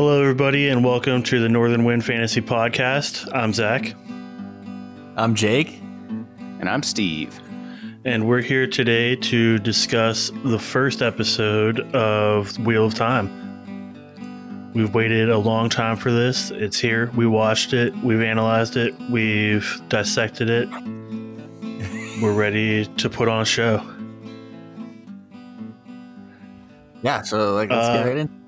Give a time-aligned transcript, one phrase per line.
[0.00, 3.28] Hello, everybody, and welcome to the Northern Wind Fantasy Podcast.
[3.36, 3.94] I'm Zach,
[5.14, 5.78] I'm Jake.
[6.58, 7.38] And I'm Steve.
[8.06, 14.72] and we're here today to discuss the first episode of Wheel of Time.
[14.72, 16.50] We've waited a long time for this.
[16.50, 17.10] It's here.
[17.14, 17.94] We watched it.
[17.98, 18.94] We've analyzed it.
[19.10, 20.70] We've dissected it.
[22.22, 23.86] We're ready to put on a show.
[27.02, 28.39] Yeah, so like let's Uh, get right in.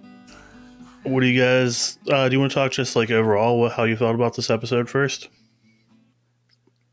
[1.04, 1.98] What do you guys?
[2.08, 4.50] Uh, do you want to talk just like overall what, how you felt about this
[4.50, 5.28] episode first?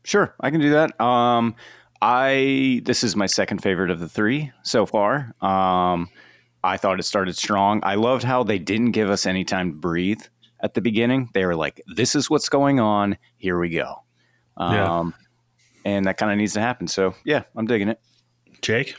[0.04, 0.98] Sure, I can do that.
[1.00, 1.54] Um,
[2.02, 5.34] I this is my second favorite of the three so far.
[5.40, 6.08] Um,
[6.64, 7.80] I thought it started strong.
[7.84, 10.22] I loved how they didn't give us any time to breathe
[10.60, 11.28] at the beginning.
[11.32, 13.16] They were like, "This is what's going on.
[13.36, 14.02] Here we go."
[14.56, 15.92] Um, Yeah.
[15.92, 16.88] and that kind of needs to happen.
[16.88, 18.00] So yeah, I'm digging it.
[18.60, 18.96] Jake?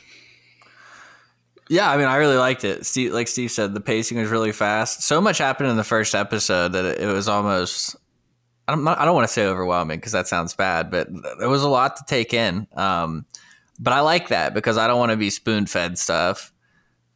[1.71, 2.85] Yeah, I mean, I really liked it.
[2.85, 5.03] Steve, like Steve said, the pacing was really fast.
[5.03, 7.95] So much happened in the first episode that it, it was almost.
[8.67, 11.07] I'm not, I don't want to say overwhelming because that sounds bad, but
[11.39, 12.67] there was a lot to take in.
[12.75, 13.25] Um,
[13.79, 16.51] but I like that because I don't want to be spoon fed stuff.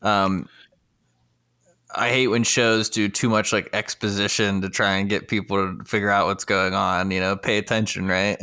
[0.02, 0.48] Um,
[1.94, 5.84] I hate when shows do too much like exposition to try and get people to
[5.84, 7.12] figure out what's going on.
[7.12, 8.42] You know, pay attention, right?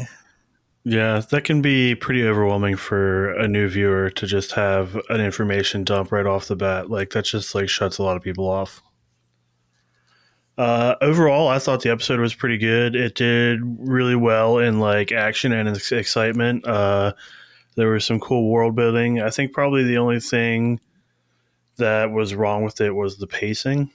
[0.84, 5.84] Yeah, that can be pretty overwhelming for a new viewer to just have an information
[5.84, 6.90] dump right off the bat.
[6.90, 8.82] Like that just like shuts a lot of people off.
[10.58, 12.96] Uh, overall, I thought the episode was pretty good.
[12.96, 16.66] It did really well in like action and ex- excitement.
[16.66, 17.12] Uh,
[17.76, 19.22] there was some cool world building.
[19.22, 20.80] I think probably the only thing
[21.76, 23.90] that was wrong with it was the pacing.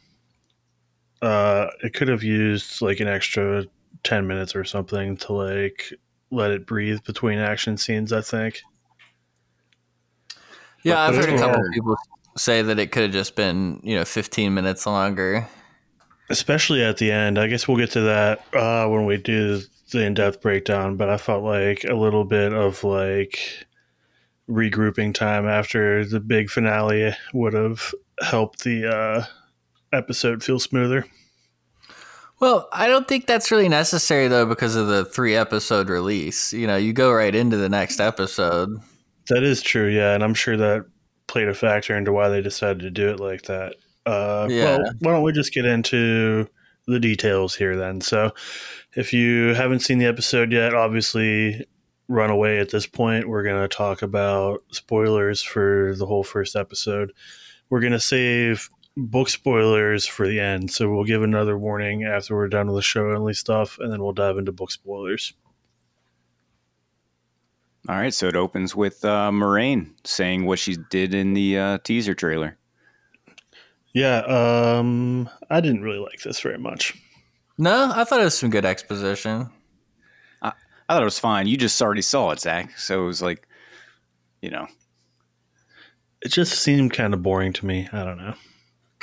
[1.21, 3.65] Uh, it could have used like an extra
[4.03, 5.93] ten minutes or something to like
[6.31, 8.11] let it breathe between action scenes.
[8.13, 8.61] I think.
[10.83, 11.97] Yeah, But- I've heard a couple overall- of people
[12.37, 15.47] say that it could have just been, you know, 15 minutes longer.
[16.29, 17.39] especially at the end.
[17.39, 19.61] I guess we'll get to that uh, when we do
[19.91, 20.97] the in-depth breakdown.
[20.97, 23.39] But I felt like a little bit of like
[24.49, 29.23] regrouping time after the big finale would have helped the uh,
[29.93, 31.05] episode feel smoother.
[32.39, 36.53] Well, I don't think that's really necessary though because of the three episode release.
[36.53, 38.77] You know, you go right into the next episode.
[39.29, 40.85] That is true, yeah, and I'm sure that
[41.27, 43.75] played a factor into why they decided to do it like that.
[44.05, 44.77] Uh, Yeah.
[44.77, 46.47] Well, why don't we just get into
[46.85, 47.99] the details here then?
[48.01, 48.31] So,
[48.95, 51.65] if you haven't seen the episode yet, obviously
[52.07, 53.27] run away at this point.
[53.27, 57.11] We're going to talk about spoilers for the whole first episode.
[57.69, 60.71] We're going to save book spoilers for the end.
[60.71, 64.01] So, we'll give another warning after we're done with the show only stuff, and then
[64.03, 65.33] we'll dive into book spoilers.
[67.87, 71.77] All right, so it opens with uh, Moiraine saying what she did in the uh,
[71.85, 72.57] teaser trailer.
[73.93, 76.93] Yeah, um, I didn't really like this very much.
[77.57, 79.49] No, I thought it was some good exposition.
[80.41, 80.51] I
[80.89, 81.47] thought it was fine.
[81.47, 82.77] You just already saw it, Zach.
[82.77, 83.47] So it was like,
[84.41, 84.67] you know,
[86.21, 87.87] It just seemed kind of boring to me.
[87.91, 88.33] I don't know.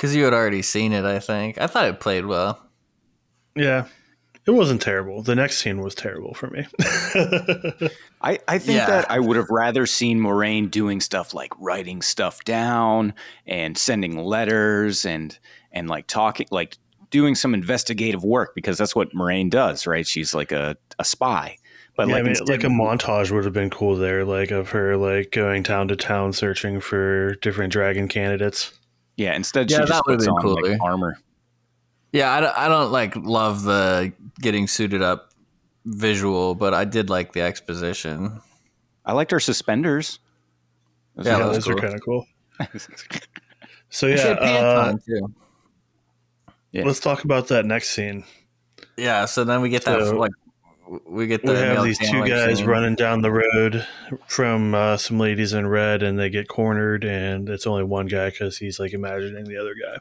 [0.05, 1.59] Because you had already seen it, I think.
[1.59, 2.61] I thought it played well.
[3.55, 3.85] Yeah,
[4.45, 5.23] it wasn't terrible.
[5.23, 6.67] The next scene was terrible for me.
[8.21, 8.85] I, I think Yeah.
[8.87, 13.13] that I would have rather seen Moiraine doing stuff like writing stuff down
[13.47, 15.37] and sending letters and
[15.71, 16.77] and like talking like
[17.09, 20.05] doing some investigative work because that's what Moiraine does, right?
[20.05, 21.57] She's like a, a spy.
[21.97, 24.51] But yeah, like I mean, instead- like a montage would have been cool there, like
[24.51, 28.71] of her like going town to town searching for different dragon candidates.
[29.17, 30.71] Yeah, instead Yeah, she that just puts on cooler.
[30.71, 31.17] like armor.
[32.11, 35.31] Yeah, I don't, I don't like love the getting suited up
[35.85, 38.41] visual, but I did like the exposition.
[39.05, 40.19] I liked her suspenders.
[41.15, 42.25] Those Yeah, Yeah, are- that was those are kind of cool.
[43.89, 44.97] So yeah, uh.
[46.71, 46.83] Yeah.
[46.83, 48.25] let's talk about that next scene.
[48.97, 50.31] Yeah, so then we get that like
[50.87, 52.67] we get the We have these two guys scene.
[52.67, 53.85] running down the road
[54.27, 58.29] from uh, some ladies in red, and they get cornered, and it's only one guy
[58.29, 59.97] because he's like imagining the other guy.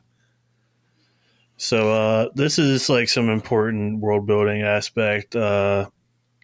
[1.57, 5.37] So uh, this is like some important world building aspect.
[5.37, 5.89] Uh,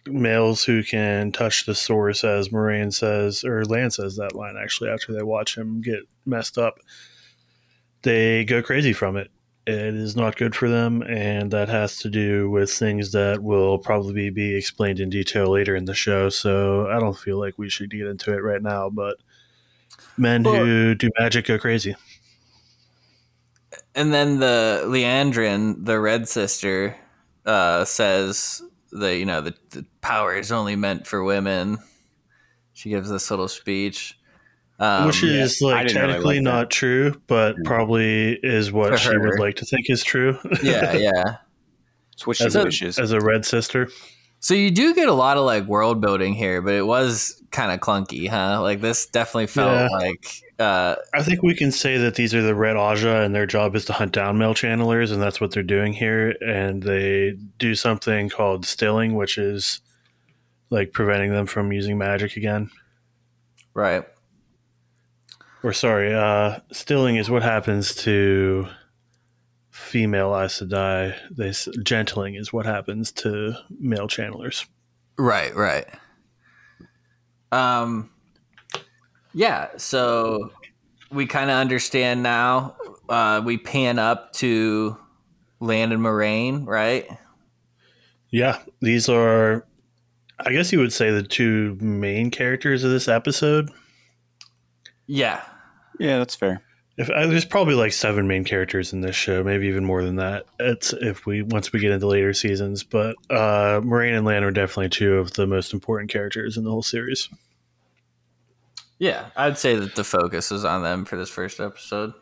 [0.07, 4.89] males who can touch the source, as Moiraine says, or Lan says that line actually
[4.89, 6.75] after they watch him get messed up.
[8.01, 9.29] They go crazy from it.
[9.71, 13.77] It is not good for them, and that has to do with things that will
[13.77, 16.29] probably be explained in detail later in the show.
[16.29, 19.17] So I don't feel like we should get into it right now, but
[20.17, 21.95] men who do magic go crazy.
[23.95, 26.95] And then the Liandrin, the red sister,
[27.45, 31.77] uh, says that you know the, the power is only meant for women.
[32.73, 34.17] She gives this little speech.
[34.81, 38.97] Um, Which is I like didn't really technically like not true, but probably is what
[38.99, 40.37] she would like to think is true.
[40.63, 41.23] yeah, yeah.
[42.13, 42.65] It's what she as, a,
[42.99, 43.89] as a red sister.
[44.39, 47.71] So you do get a lot of like world building here, but it was kind
[47.71, 48.59] of clunky, huh?
[48.63, 49.87] Like this definitely felt Yeah.
[49.97, 53.45] like uh I think we can say that these are the Red Ajah, and their
[53.45, 56.31] job is to hunt down male channelers, and that's what they're doing here.
[56.43, 59.79] And they do something called stilling, which is
[60.71, 62.71] like preventing them from using magic again.
[63.75, 64.05] right.
[65.63, 68.67] Or sorry, uh, stilling is what happens to
[69.69, 71.15] female Aes Sedai.
[71.31, 71.53] They
[71.83, 74.65] gentling is what happens to male channelers.
[75.17, 75.85] Right, right.
[77.51, 78.09] Um
[79.33, 80.51] yeah, so
[81.11, 82.75] we kind of understand now.
[83.09, 84.97] Uh we pan up to
[85.59, 87.07] Lan and Moiraine, right?
[88.29, 89.65] Yeah, these are,
[90.39, 93.69] I guess you would say, the two main characters of this episode.
[95.05, 95.43] Yeah.
[96.01, 96.63] Yeah, that's fair.
[96.97, 100.15] If uh, there's probably like seven main characters in this show, maybe even more than
[100.15, 100.45] that.
[100.59, 104.49] It's if we once we get into later seasons, but uh, Moiraine and Lan are
[104.49, 107.29] definitely two of the most important characters in the whole series.
[108.97, 112.13] Yeah, I'd say that the focus is on them for this first episode.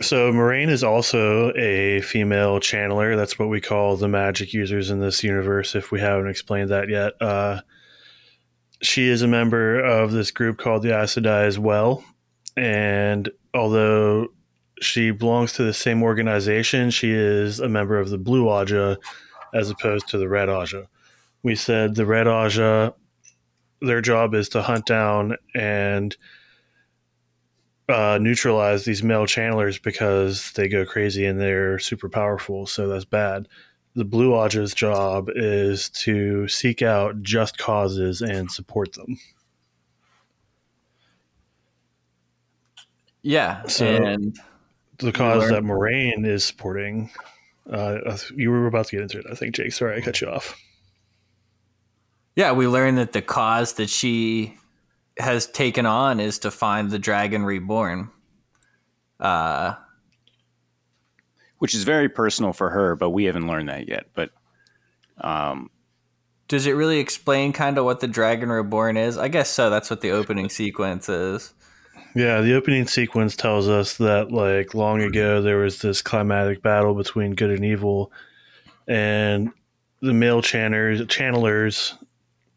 [0.00, 3.16] So Moiraine is also a female channeler.
[3.16, 5.74] That's what we call the magic users in this universe.
[5.74, 7.62] If we haven't explained that yet, uh,
[8.82, 12.04] she is a member of this group called the Aes Sedai as well.
[12.58, 14.28] And although
[14.80, 18.96] she belongs to the same organization, she is a member of the Blue Ajah
[19.54, 20.88] as opposed to the Red Ajah.
[21.44, 22.94] We said the Red Ajah,
[23.80, 26.16] their job is to hunt down and
[27.88, 32.66] uh, neutralize these male channelers because they go crazy and they're super powerful.
[32.66, 33.46] So that's bad.
[33.94, 39.16] The Blue Ajah's job is to seek out just causes and support them.
[43.22, 44.38] Yeah, So- and
[44.98, 47.10] The cause learn- that Moiraine is supporting.
[47.70, 49.72] Uh, you were about to get into it, I think, Jake.
[49.72, 50.56] Sorry, I cut you off.
[52.36, 54.56] yeah, we learn that the cause that she
[55.18, 58.10] has taken on is to find the dragon reborn.
[59.20, 59.74] Uh,
[61.58, 64.06] Which is very personal for her, but we haven't learned that yet.
[64.14, 64.30] But
[65.20, 65.70] um,
[66.46, 69.18] does it really explain kind of what the dragon reborn is?
[69.18, 69.68] I guess so.
[69.68, 71.52] That's what the opening sequence is.
[72.14, 76.94] Yeah, the opening sequence tells us that like long ago there was this climatic battle
[76.94, 78.10] between good and evil,
[78.86, 79.50] and
[80.00, 81.94] the male channers channelers,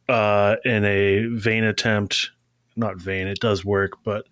[0.10, 2.32] uh, in a vain attempt,
[2.76, 4.26] not vain, it does work, but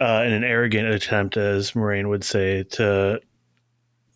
[0.00, 3.20] uh, in an arrogant attempt, as Moiraine would say, to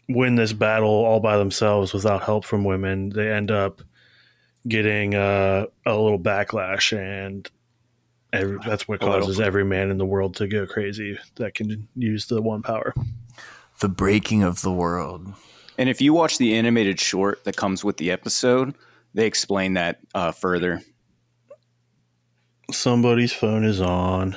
[0.09, 3.83] win this battle all by themselves without help from women, they end up
[4.67, 7.51] getting uh, a little backlash and
[8.35, 12.27] Every, that's what causes every man in the world to go crazy that can use
[12.27, 12.95] the one power.
[13.81, 15.33] The breaking of the world.
[15.79, 18.75] and if you watch the animated short that comes with the episode,
[19.15, 20.83] they explain that uh, further.
[22.71, 24.37] Somebody's phone is on.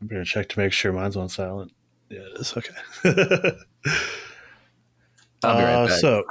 [0.00, 1.72] I'm gonna check to make sure mine's on silent.
[2.10, 2.54] Yeah, it is.
[2.56, 2.74] Okay.
[5.42, 5.88] I'll be right Uh.
[5.88, 6.24] So,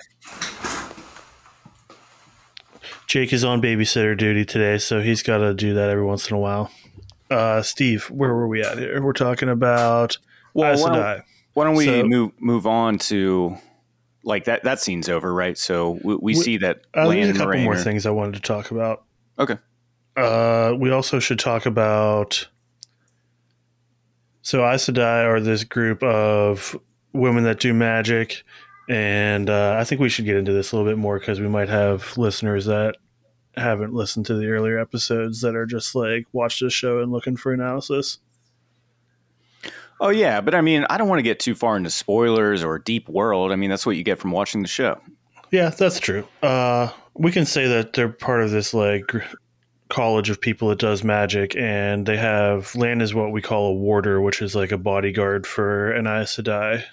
[3.13, 6.35] Jake is on babysitter duty today, so he's got to do that every once in
[6.35, 6.71] a while.
[7.29, 8.99] Uh, Steve, where were we at here?
[9.03, 10.17] We're talking about
[10.55, 11.23] Well, why don't,
[11.53, 13.55] why don't we So- move move on to
[14.23, 14.63] like that?
[14.63, 15.55] That scene's over, right?
[15.59, 18.71] So we, we see that Uh, there's a couple more things I wanted to talk
[18.71, 19.03] about.
[19.37, 19.59] Okay.
[20.17, 22.47] Uh, we also should talk about.
[24.41, 26.75] So Aes Sedai are this group of
[27.13, 28.41] women that do magic,
[28.89, 31.47] and uh, I think we should get into this a little bit more because we
[31.47, 32.95] might have listeners that
[33.55, 37.37] haven't listened to the earlier episodes that are just like watch this show and looking
[37.37, 38.19] for analysis.
[39.99, 42.79] Oh yeah, but I mean, I don't want to get too far into spoilers or
[42.79, 43.51] deep world.
[43.51, 44.99] I mean, that's what you get from watching the show.
[45.51, 46.27] Yeah, that's true.
[46.41, 49.11] Uh, we can say that they're part of this like
[49.89, 53.73] college of people that does magic, and they have Lan is what we call a
[53.73, 56.83] warder, which is like a bodyguard for an Aes Sedai,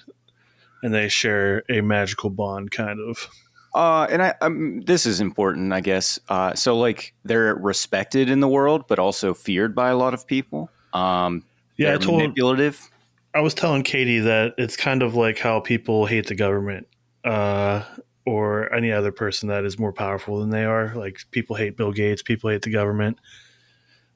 [0.82, 3.28] and they share a magical bond, kind of.
[3.74, 6.18] Uh, and I, um, this is important, I guess.
[6.28, 10.26] Uh, so like they're respected in the world, but also feared by a lot of
[10.26, 10.70] people.
[10.92, 11.44] Um,
[11.76, 12.90] Yeah, I told manipulative.
[13.34, 16.88] I was telling Katie that it's kind of like how people hate the government,
[17.24, 17.84] uh,
[18.26, 20.94] or any other person that is more powerful than they are.
[20.94, 23.18] Like people hate Bill Gates, people hate the government.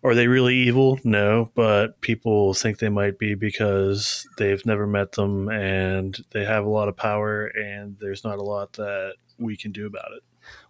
[0.02, 1.00] Are they really evil?
[1.04, 6.66] No, but people think they might be because they've never met them and they have
[6.66, 10.22] a lot of power, and there's not a lot that we can do about it.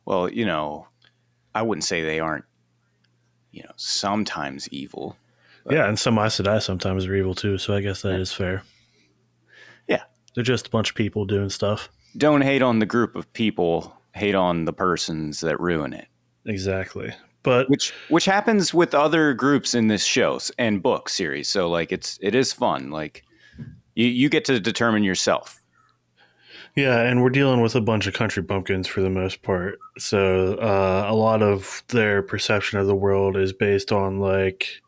[0.04, 0.88] Well, you know,
[1.54, 2.44] I wouldn't say they aren't,
[3.52, 5.16] you know, sometimes evil.
[5.70, 8.62] Yeah, and some Aes Sedai sometimes are evil too, so I guess that is fair.
[9.88, 10.02] Yeah.
[10.34, 11.88] They're just a bunch of people doing stuff.
[12.16, 16.06] Don't hate on the group of people, hate on the persons that ruin it.
[16.46, 17.14] Exactly.
[17.42, 21.48] But Which which happens with other groups in this show and book series.
[21.48, 22.90] So like it's it is fun.
[22.90, 23.22] Like
[23.94, 25.60] you, you get to determine yourself.
[26.76, 29.78] Yeah, and we're dealing with a bunch of country bumpkins for the most part.
[29.98, 34.80] So uh, a lot of their perception of the world is based on like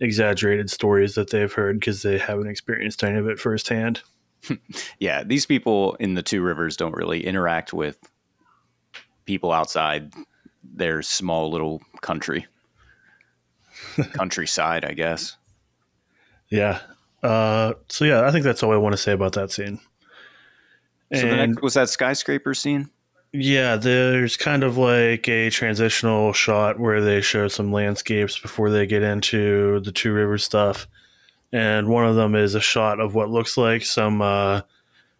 [0.00, 4.02] exaggerated stories that they've heard because they haven't experienced any of it firsthand.
[4.98, 7.98] Yeah, these people in the two rivers don't really interact with
[9.24, 10.12] people outside
[10.62, 12.46] their small little country.
[14.12, 15.38] Countryside, I guess.
[16.50, 16.80] Yeah.
[17.22, 19.80] Uh, so yeah, I think that's all I want to say about that scene.
[21.12, 22.90] So the And next, was that skyscraper scene?
[23.32, 28.86] yeah, there's kind of like a transitional shot where they show some landscapes before they
[28.86, 30.86] get into the Two Rivers stuff.
[31.52, 34.62] And one of them is a shot of what looks like some uh,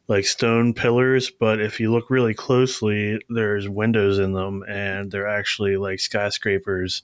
[0.09, 5.29] like stone pillars, but if you look really closely, there's windows in them, and they're
[5.29, 7.03] actually like skyscrapers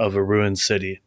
[0.00, 1.00] of a ruined city.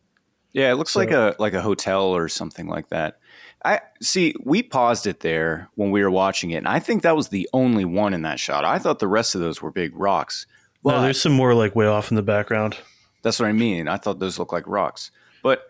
[0.54, 3.20] Yeah, it looks So- like a like a hotel or something like that.
[3.66, 4.34] I see.
[4.44, 7.50] We paused it there when we were watching it, and I think that was the
[7.54, 8.64] only one in that shot.
[8.64, 10.46] I thought the rest of those were big rocks.
[10.82, 12.78] Well, Well, there's some more like way off in the background.
[13.22, 13.88] that's what I mean.
[13.90, 15.12] I thought those looked like rocks.
[15.44, 15.64] But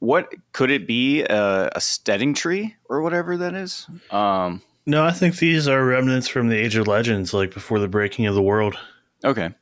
[0.00, 1.22] what could it be?
[1.22, 3.86] A, a stedding tree or whatever that is?
[4.10, 7.88] Um, No, I think these are remnants from the Age of Legends, like before the
[7.88, 8.76] breaking of the world.
[9.24, 9.54] okay.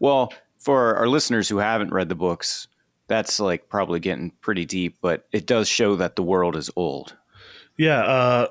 [0.00, 2.68] Well, for our listeners who haven't read the books,
[3.08, 7.16] that's like probably getting pretty deep, but it does show that the world is old.
[7.76, 8.46] Yeah, uh,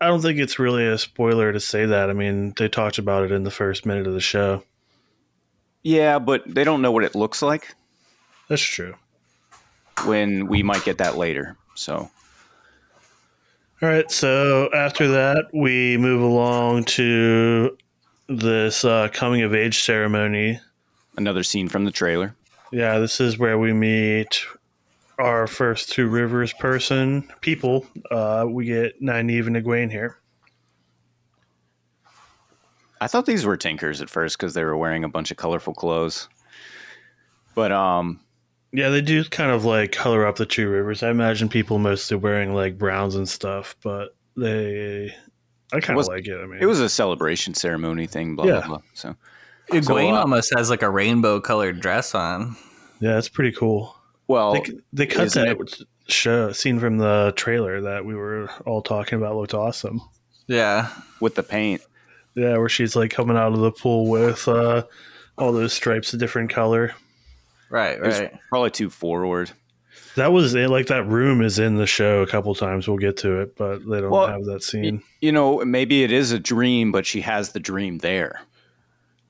[0.00, 2.10] I don't think it's really a spoiler to say that.
[2.10, 4.62] I mean, they talked about it in the first minute of the show.
[5.82, 7.74] Yeah, but they don't know what it looks like.
[8.48, 8.94] That's true.
[10.04, 11.56] when we might get that later.
[11.74, 11.96] So
[13.82, 17.76] All right, so after that, we move along to
[18.28, 20.60] this uh, coming of age ceremony.
[21.16, 22.34] another scene from the trailer.
[22.72, 24.42] Yeah, this is where we meet
[25.18, 27.86] our first two rivers person people.
[28.10, 30.18] Uh, we get Nynaeve and Egwene here.
[33.00, 35.74] I thought these were Tinkers at first because they were wearing a bunch of colorful
[35.74, 36.28] clothes.
[37.54, 38.20] But um,
[38.72, 41.02] Yeah, they do kind of like color up the two rivers.
[41.02, 45.14] I imagine people mostly wearing like browns and stuff, but they,
[45.72, 46.38] I kind of like it.
[46.38, 48.34] I mean, it was a celebration ceremony thing.
[48.36, 48.52] Blah Yeah.
[48.60, 48.80] blah blah.
[48.94, 49.14] So
[49.70, 52.56] Egwene uh, almost has like a rainbow colored dress on.
[53.00, 53.96] yeah, that's pretty cool.
[54.28, 58.82] well, They, they cut isn't that show scene from the trailer that we were all
[58.82, 59.36] talking about.
[59.36, 60.00] Looked awesome.
[60.46, 60.90] Yeah.
[61.20, 61.82] with the paint,
[62.36, 64.84] Yeah, where she's like coming out of the pool with uh,
[65.36, 66.94] all those stripes a different color.
[67.68, 68.32] Right, it was right.
[68.48, 69.50] probably too forward.
[70.14, 70.70] That was it.
[70.70, 72.86] Like that room is in the show a couple times.
[72.86, 75.02] We'll get to it, but they don't Well, have that scene.
[75.20, 78.40] You know, maybe it is a dream, but she has the dream there.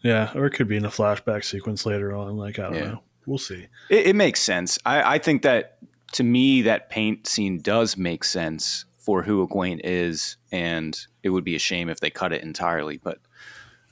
[0.06, 2.36] Yeah, or it could be in a flashback sequence later on.
[2.36, 2.84] Like I don't Yeah.
[2.92, 3.02] know.
[3.26, 3.66] We'll see.
[3.90, 4.78] It, it makes sense.
[4.86, 5.78] I, I think that
[6.12, 11.44] to me, that paint scene does make sense for who Egwene is, and it would
[11.44, 12.98] be a shame if they cut it entirely.
[12.98, 13.18] But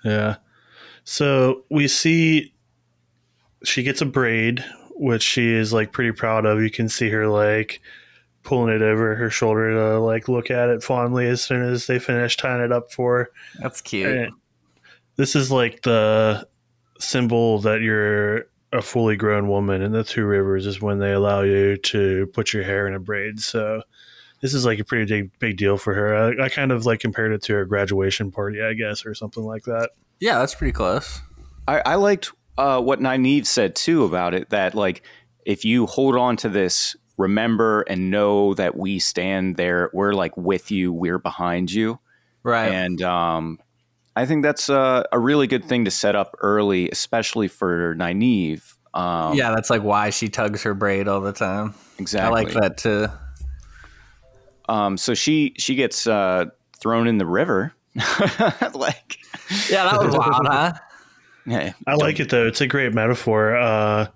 [0.04, 0.36] Yeah.
[1.04, 2.54] So we see
[3.64, 6.62] she gets a braid, which she is like pretty proud of.
[6.62, 7.80] You can see her like
[8.42, 11.98] pulling it over her shoulder to like look at it fondly as soon as they
[11.98, 13.30] finish tying it up for her.
[13.60, 14.06] That's cute.
[14.16, 14.32] And
[15.16, 16.46] this is like the
[16.98, 21.42] symbol that you're a fully grown woman in the two rivers is when they allow
[21.42, 23.38] you to put your hair in a braid.
[23.40, 23.82] So
[24.40, 26.14] this is like a pretty big big deal for her.
[26.14, 29.44] I, I kind of like compared it to her graduation party, I guess, or something
[29.44, 29.90] like that.
[30.20, 31.20] Yeah, that's pretty close.
[31.66, 34.50] I, I liked uh, what Nynaeve said too about it.
[34.50, 35.02] That like,
[35.46, 39.90] if you hold on to this, remember and know that we stand there.
[39.92, 40.92] We're like with you.
[40.92, 42.00] We're behind you.
[42.42, 42.70] Right.
[42.70, 43.58] And um,
[44.16, 48.74] I think that's a, a really good thing to set up early, especially for Nynaeve.
[48.94, 51.74] Um, yeah, that's like why she tugs her braid all the time.
[51.98, 52.28] exactly.
[52.28, 53.08] I like that too.
[54.68, 56.46] Um, so she she gets uh,
[56.80, 57.74] thrown in the river.
[58.74, 59.18] like,
[59.68, 60.72] Yeah, that was wild, huh?
[61.46, 62.46] yeah, I like it though.
[62.46, 63.56] It's a great metaphor.
[63.56, 64.06] Uh,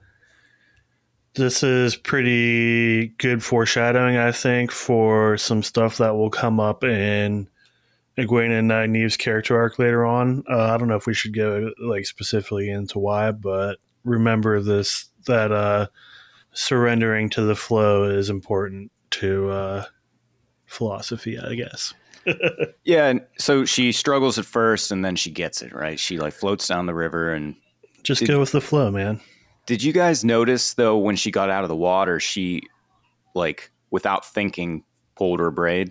[1.35, 7.49] this is pretty good foreshadowing, I think, for some stuff that will come up in
[8.19, 10.43] Egwene and Nynaeve's character arc later on.
[10.51, 15.09] Uh, I don't know if we should go like specifically into why, but remember this
[15.27, 15.87] that uh,
[16.53, 19.85] surrendering to the flow is important to uh,
[20.67, 21.95] philosophy, I guess.
[22.85, 25.99] Yeah, and so she struggles at first, and then she gets it right.
[25.99, 27.55] She like floats down the river, and
[28.03, 29.21] Just Did- go with the flow, man.
[29.67, 32.63] Did you guys notice though when she got out of the water, she
[33.35, 34.85] like without thinking
[35.17, 35.91] pulled her braid.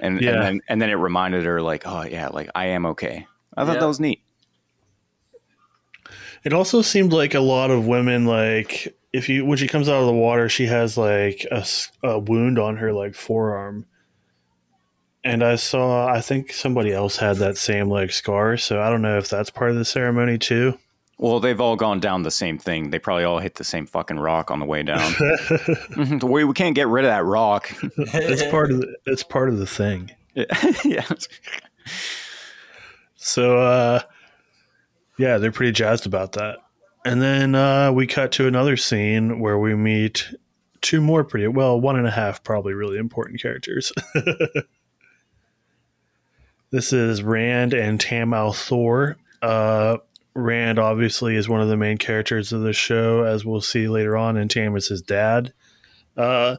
[0.00, 0.32] And, Yeah.
[0.32, 3.26] and then and then it reminded her like, oh yeah, like I am okay.
[3.56, 3.80] I thought Yeah.
[3.80, 4.20] that was neat.
[6.44, 10.00] It also seemed like a lot of women like if you when she comes out
[10.00, 11.64] of the water, she has like a,
[12.02, 13.86] a wound on her like forearm.
[15.22, 19.02] And I saw I think somebody else had that same like scar, so I don't
[19.02, 20.78] know if that's part of the ceremony too.
[21.18, 22.90] Well, they've all gone down the same thing.
[22.90, 24.98] They probably all hit the same fucking rock on the way down.
[25.94, 27.72] Mhm, we, we can't get rid of that rock.
[27.96, 30.10] it's part of the, it's part of the thing.
[30.84, 31.06] yeah.
[33.16, 34.00] So uh
[35.18, 36.58] yeah, they're pretty jazzed about that.
[37.04, 40.28] And then uh we cut to another scene where we meet
[40.80, 43.92] two more pretty well, one and a half probably really important characters.
[46.70, 49.14] this is Rand and Tam al'Thor.
[49.40, 49.98] Uh
[50.34, 54.16] Rand obviously is one of the main characters of the show, as we'll see later
[54.16, 55.52] on, and Tam is his dad.
[56.16, 56.56] Uh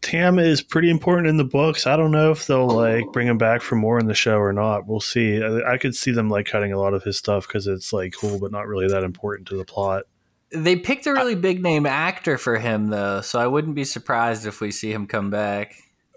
[0.00, 1.86] Tam is pretty important in the books.
[1.86, 4.52] I don't know if they'll like bring him back for more in the show or
[4.52, 4.86] not.
[4.86, 5.42] We'll see.
[5.42, 8.14] I, I could see them like cutting a lot of his stuff because it's like
[8.18, 10.04] cool, but not really that important to the plot.
[10.52, 14.46] They picked a really big name actor for him though, so I wouldn't be surprised
[14.46, 15.76] if we see him come back.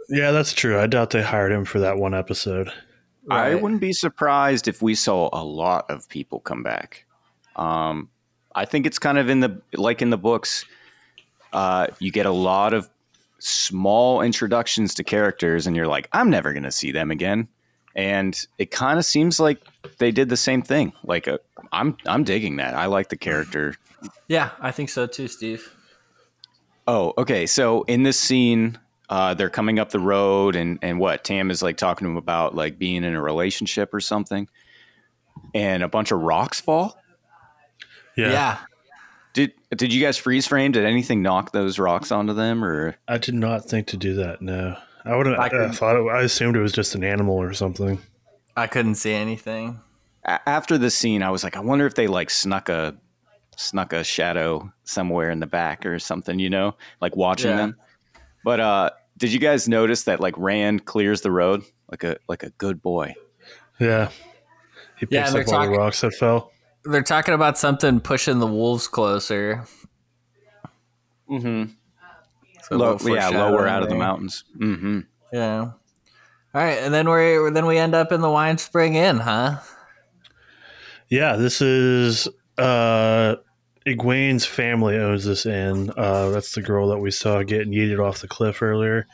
[0.10, 0.80] Yeah, that's true.
[0.80, 2.72] I doubt they hired him for that one episode.
[3.30, 7.06] I wouldn't be surprised if we saw a lot of people come back.
[7.56, 8.10] Um,
[8.56, 10.66] I think it's kind of in the like in the books.
[11.52, 12.90] Uh, you get a lot of
[13.40, 17.48] small introductions to characters, and you're like, I'm never going to see them again.
[17.96, 19.60] And it kind of seems like
[20.00, 20.94] they did the same thing.
[21.04, 21.38] Like, uh,
[21.72, 22.74] I'm I'm digging that.
[22.74, 23.76] I like the character.
[24.28, 25.72] Yeah, I think so too, Steve.
[26.88, 27.46] Oh, okay.
[27.46, 28.78] So in this scene,
[29.10, 32.18] uh, they're coming up the road, and and what Tam is like talking to him
[32.18, 34.48] about like being in a relationship or something,
[35.54, 36.98] and a bunch of rocks fall.
[38.16, 38.58] Yeah, yeah.
[39.34, 40.72] Did did you guys freeze frame?
[40.72, 44.42] Did anything knock those rocks onto them, or I did not think to do that.
[44.42, 45.40] No, I would have.
[45.40, 48.00] I I, thought it, I assumed it was just an animal or something.
[48.56, 49.80] I couldn't see anything.
[50.26, 52.96] A- after the scene, I was like, I wonder if they like snuck a
[53.58, 57.58] snuck a shadow somewhere in the back or something, you know, like watching Yeah.
[57.58, 57.76] them.
[58.44, 62.44] But uh, did you guys notice that like Rand clears the road like a like
[62.44, 63.16] a good boy?
[63.80, 64.10] Yeah,
[64.98, 66.52] he picks they're up all the talking- rocks that fell.
[66.86, 69.64] They're talking about something pushing the wolves closer.
[71.30, 71.72] Mm-hmm.
[72.64, 74.44] So Low, yeah, lower out of the mountains.
[74.60, 75.00] Mm-hmm.
[75.32, 75.60] Yeah.
[75.62, 79.60] All right, and then we then we end up in the Wine Spring Inn, huh?
[81.10, 82.28] Yeah, this is
[82.58, 83.36] uh
[83.86, 85.92] Egwene's family owns this inn.
[85.98, 89.06] Uh that's the girl that we saw getting yeeted off the cliff earlier.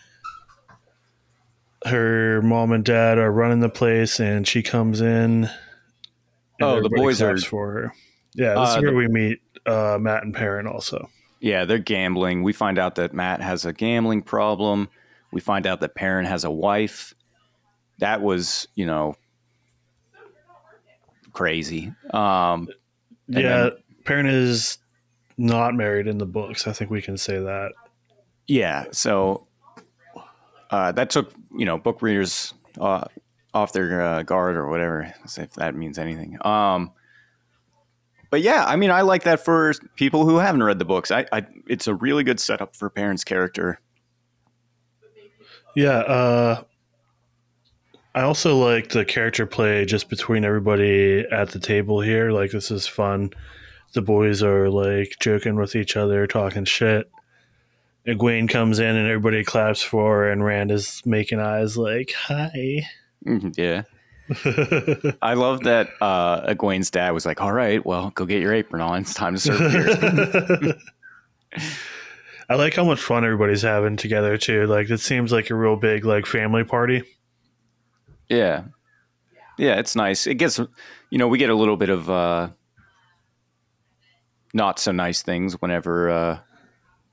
[1.86, 5.50] Her mom and dad are running the place and she comes in.
[6.62, 7.94] Oh, the boys are- for her.
[8.36, 11.10] Yeah, this Uh, is where the- we meet uh Mat and Perrin also.
[11.40, 12.44] Yeah, they're gambling.
[12.44, 14.90] We find out that Mat has a gambling problem.
[15.32, 17.14] We find out that Perrin has a wife.
[18.00, 19.16] That was, you know,
[21.34, 21.94] crazy.
[22.12, 22.68] Um,
[23.28, 23.72] yeah, then-
[24.10, 24.80] Perrin is
[25.38, 26.68] not married in the books.
[26.68, 27.74] I think we can say that.
[28.48, 29.48] yeah, so
[30.72, 33.04] uh, that took, you know, book readers uh,
[33.54, 36.44] off their uh, guard or whatever, if that means anything.
[36.44, 36.92] Um,
[38.32, 41.12] but yeah, I mean, I like that for people who haven't read the books.
[41.12, 43.80] I, I it's a really good setup for Perrin's character.
[45.76, 46.64] Yeah, uh
[48.16, 52.32] I also like the character play just between everybody at the table here.
[52.32, 53.30] Like this is fun.
[53.94, 57.10] The boys are like joking with each other, talking shit.
[58.08, 62.84] Egwene comes in and everybody claps for her, and Rand is making eyes like, hi.
[63.26, 63.84] Mhm, Yeah.
[65.24, 68.80] I love that uh, Egwene's dad was like, "All right, well, go get your apron
[68.80, 69.02] on.
[69.02, 70.76] It's time to serve beer."
[72.48, 74.68] I like how much fun everybody's having together too.
[74.68, 77.04] Like it seems like a real big like family party.
[78.30, 78.66] yeah,
[79.58, 80.28] yeah, it's nice.
[80.28, 80.60] It gets,
[81.10, 82.50] you know, we get a little bit of uh,
[84.54, 86.10] not so nice things whenever.
[86.10, 86.40] Uh,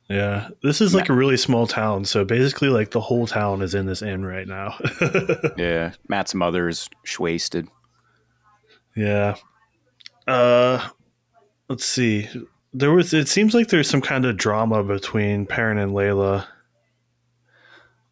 [0.08, 3.74] Yeah, this is like a really small town, so basically, like the whole town is
[3.74, 4.78] in this inn right now.
[5.56, 7.68] yeah, Mat's mother is wasted.
[8.94, 9.34] yeah.
[10.28, 10.88] Uh,
[11.68, 12.28] let's see.
[12.72, 13.12] There was.
[13.14, 16.46] It seems like there's some kind of drama between Perrin and Laila.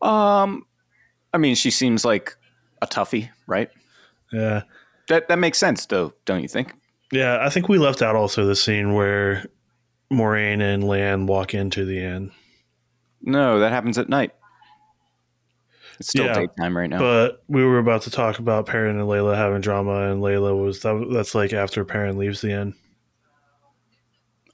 [0.03, 0.67] Um,
[1.33, 2.37] I mean, she seems like
[2.83, 3.71] a toughie, right?
[4.33, 4.63] Yeah,
[5.09, 6.75] That that makes sense, though, don't you think?
[7.15, 7.39] Yeah.
[7.45, 9.45] I think we left out also the scene where
[10.13, 12.31] Moiraine and Lan walk into the inn,
[13.23, 14.33] No, that happens at night.
[15.99, 16.99] It's still Yeah, daytime right now.
[16.99, 20.81] but we were about to talk about Perrin and Laila having drama, and Laila was
[20.81, 21.09] that.
[21.13, 22.75] That's like after Perrin leaves the inn.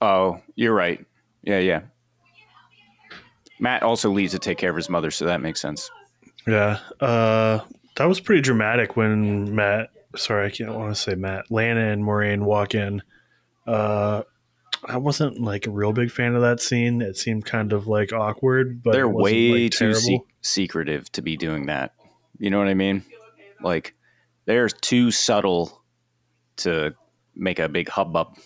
[0.03, 1.05] Oh, you're right.
[1.42, 1.81] Yeah, yeah.
[3.59, 5.90] Mat also leaves to take care of his mother, so that makes sense.
[6.46, 7.61] Yeah, uh,
[7.96, 9.90] that was pretty dramatic when Mat.
[10.16, 11.46] Sorry, I can't want to say Mat.
[11.51, 13.03] Lana and Moiraine walk in.
[13.66, 14.23] Uh,
[14.85, 17.03] I wasn't like a real big fan of that scene.
[17.03, 21.37] It seemed kind of like awkward, but They're way like, too se- secretive to be
[21.37, 21.94] doing that.
[22.38, 23.05] You know what I mean?
[23.62, 23.94] Like
[24.46, 25.83] they're too subtle
[26.59, 26.94] to
[27.37, 28.37] make a big hubbub.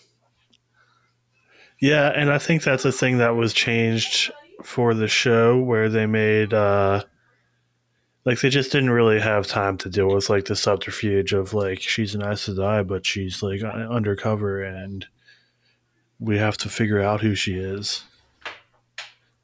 [1.81, 6.07] Yeah, and I think that's a thing that was changed for the show where they
[6.07, 7.05] made uh
[8.25, 11.81] like they just didn't really have time to deal with like the subterfuge of like
[11.81, 15.07] she's an Aes Sedai, but she's like undercover and
[16.19, 18.05] we have to figure out who she is.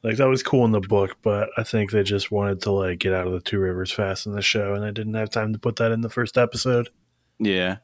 [0.03, 3.01] Like that was cool in the book, but I think they just wanted to like
[3.01, 5.53] get out of the two rivers fast in the show and they didn't have time
[5.53, 6.89] to put that in the first episode.
[7.39, 7.79] Yeah.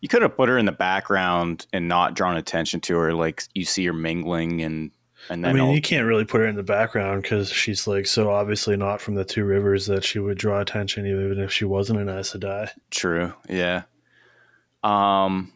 [0.00, 3.14] You could have put her in the background and not drawn attention to her.
[3.14, 4.90] Like you see her mingling and
[5.30, 7.86] and I then mean, all- you can't really put her in the background because she's
[7.86, 11.52] like so obviously not from the two rivers that she would draw attention, even if
[11.52, 12.70] she wasn't an Aes Sedai.
[12.90, 13.32] true.
[13.48, 13.82] Yeah.
[14.82, 15.52] Um,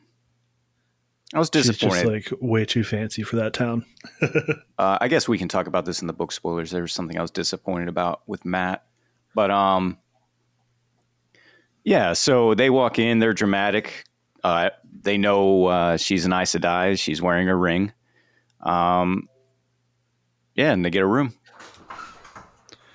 [1.34, 2.22] I was She's disappointed.
[2.22, 3.84] just like way too fancy for that town.
[4.22, 6.70] uh, I guess we can talk about this in the book spoilers.
[6.70, 8.84] There was something I was disappointed about with Mat,
[9.34, 9.98] but um,
[11.84, 12.12] yeah.
[12.12, 13.18] So they walk in.
[13.18, 14.04] They're dramatic.
[14.44, 14.70] Uh,
[15.02, 16.96] they know uh, she's an Aes Sedai.
[16.98, 17.92] She's wearing a ring.
[18.60, 19.28] Um,
[20.56, 21.34] yeah, and they get a room.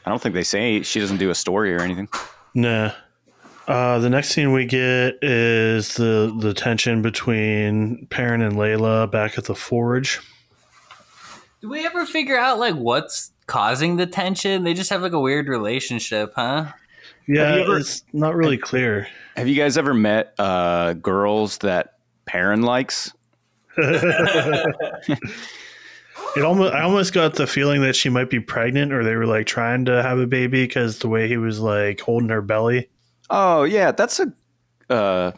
[0.06, 2.10] I don't think they say she doesn't do a story or anything.
[2.54, 2.91] Nah.
[3.67, 9.38] Uh, the next scene we get is the the tension between Perrin and Laila back
[9.38, 10.19] at the forge.
[11.62, 14.63] Do we ever figure out like what's causing the tension?
[14.63, 16.71] They just have like a weird relationship, huh?
[17.28, 19.08] Yeah, ever- it's not really clear.
[19.38, 21.93] Have you guys ever met uh, girls that
[22.26, 23.13] Perrin likes?
[26.36, 29.26] It almost I almost got the feeling that she might be pregnant, or they were
[29.26, 32.89] like trying to have a baby because the way he was like holding her belly.
[33.30, 34.34] Oh yeah, that's a.
[34.89, 35.32] Uh,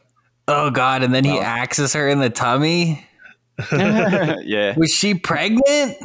[0.48, 3.08] Oh god, and then he Well- axes her in the tummy.
[3.72, 5.96] yeah, Was she pregnant?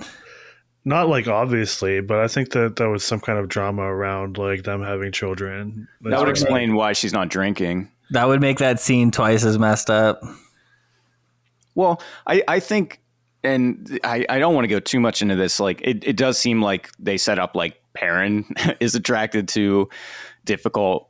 [0.84, 4.62] Not like obviously, but I think that that was some kind of drama around like
[4.62, 5.88] them having children.
[6.02, 7.90] that would explain why she's not drinking.
[8.10, 10.20] That would make that scene twice as messed up.
[11.74, 13.00] Well, I, I think,
[13.44, 15.60] and I, I don't want to go too much into this.
[15.60, 18.44] Like, it, it does seem like they set up like Perrin
[18.80, 19.88] is attracted to
[20.44, 21.08] difficult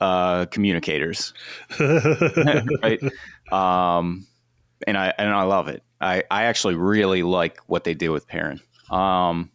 [0.00, 1.34] uh, communicators,
[1.80, 3.00] right?
[3.52, 4.26] Um,
[4.86, 5.82] and I and I love it.
[6.00, 8.60] I, I actually really like what they did with Perrin.
[8.90, 9.50] Um,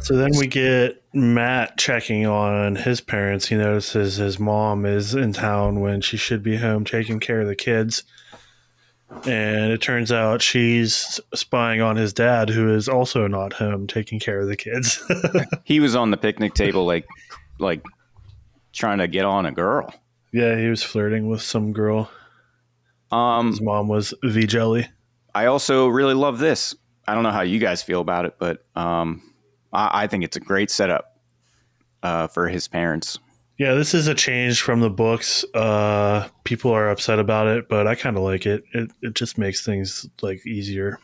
[0.00, 3.48] So then we get Mat checking on his parents.
[3.48, 7.48] He notices his mom is in town when she should be home taking care of
[7.48, 8.04] the kids.
[9.24, 14.18] And it turns out she's spying on his dad, who is also not home taking
[14.20, 15.02] care of the kids.
[15.64, 17.06] he was on the picnic table, like
[17.58, 17.84] like
[18.72, 19.92] trying to get on a girl.
[20.32, 22.10] yeah, he was flirting with some girl.
[23.10, 24.88] Um, His mom was V Jelly.
[25.34, 26.74] I also really love this.
[27.06, 29.22] I don't know how you guys feel about it, but um,
[29.72, 31.16] I, I think it's a great setup
[32.02, 33.18] uh, for his parents.
[33.58, 35.44] Yeah, this is a change from the books.
[35.54, 38.64] Uh, people are upset about it, but I kind of like it.
[38.72, 40.98] It it just makes things like easier.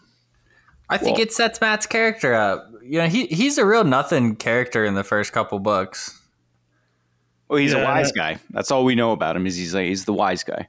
[0.90, 2.70] I think Well- it sets Mat's character up.
[2.82, 6.18] You know, he he's a real nothing character in the first couple books.
[7.48, 7.84] Well, he's a Yeah.
[7.84, 8.38] wise guy.
[8.50, 9.46] That's all we know about him.
[9.46, 10.68] Is he's like, he's the wise guy.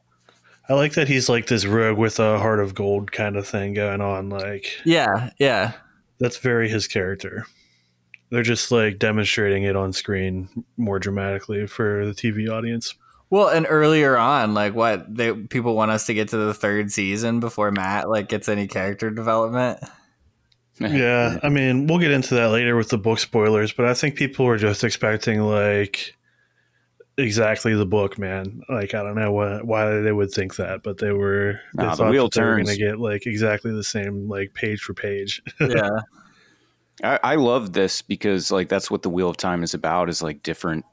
[0.69, 3.73] I like that he's like this rogue with a heart of gold kind of thing
[3.73, 4.29] going on.
[4.29, 5.73] Like Yeah, yeah.
[6.19, 7.45] that's very his character.
[8.33, 12.95] They're just like demonstrating it on screen more dramatically for the TV audience.
[13.29, 16.91] Well, and earlier on, like what they people want us to get to the third
[16.91, 19.79] season before Mat like gets any character development.
[20.79, 24.15] Yeah, I mean, we'll get into that later with the book spoilers, but I think
[24.15, 26.15] people were just expecting like
[27.15, 28.63] exactly the book, man.
[28.67, 31.91] Like I don't know what, why they would think that, but they were they Nah,
[31.91, 34.81] the thought wheel that they were going to get like exactly the same like page
[34.81, 35.43] for page.
[35.59, 35.99] Yeah.
[37.03, 40.09] I, I love this because like that's what the Wheel of Time is about.
[40.09, 40.85] Is like different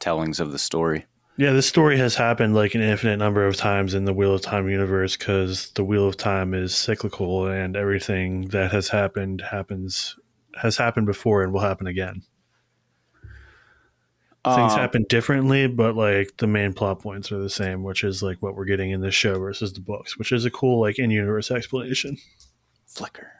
[0.00, 1.06] tellings of the story.
[1.36, 4.40] Yeah, this story has happened like an infinite number of times in the Wheel of
[4.40, 10.16] Time universe because the Wheel of Time is cyclical and everything that has happened happens
[10.56, 12.22] has happened before and will happen again.
[14.44, 18.22] Things Um, happen differently, but like the main plot points are the same, which is
[18.22, 20.98] like what we're getting in this show versus the books, which is a cool like
[20.98, 22.18] in universe explanation.
[22.86, 23.32] Flicker.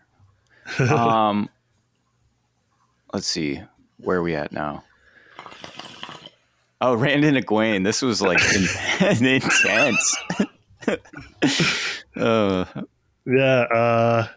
[0.80, 1.48] um,
[3.14, 3.62] let's see,
[3.98, 4.84] where are we at now?
[6.80, 7.84] Oh, Rand and Egwene.
[7.84, 8.40] This was like
[9.00, 10.16] intense.
[12.16, 12.64] uh,
[13.24, 14.28] Yeah, uh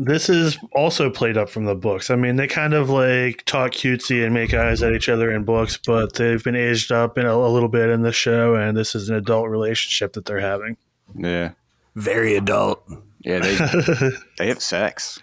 [0.00, 2.08] this is also played up from the books.
[2.08, 5.42] I mean, they kind of like talk cutesy and make eyes at each other in
[5.42, 8.76] books, but they've been aged up in a, a little bit in the show, and
[8.76, 10.76] this is an adult relationship that they're having.
[11.16, 11.50] Yeah.
[11.96, 12.80] Very adult.
[13.22, 15.20] Yeah, they they have sex.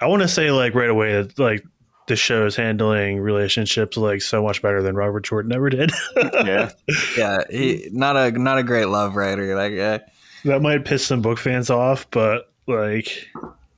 [0.00, 1.64] I want to say like right away that like
[2.06, 5.92] the show is handling relationships like so much better than Robert Jordan ever did.
[6.44, 6.70] Yeah.
[7.16, 9.54] Yeah, he not a not a great love writer.
[9.54, 9.98] Like, uh,
[10.44, 13.28] that might piss some book fans off, but like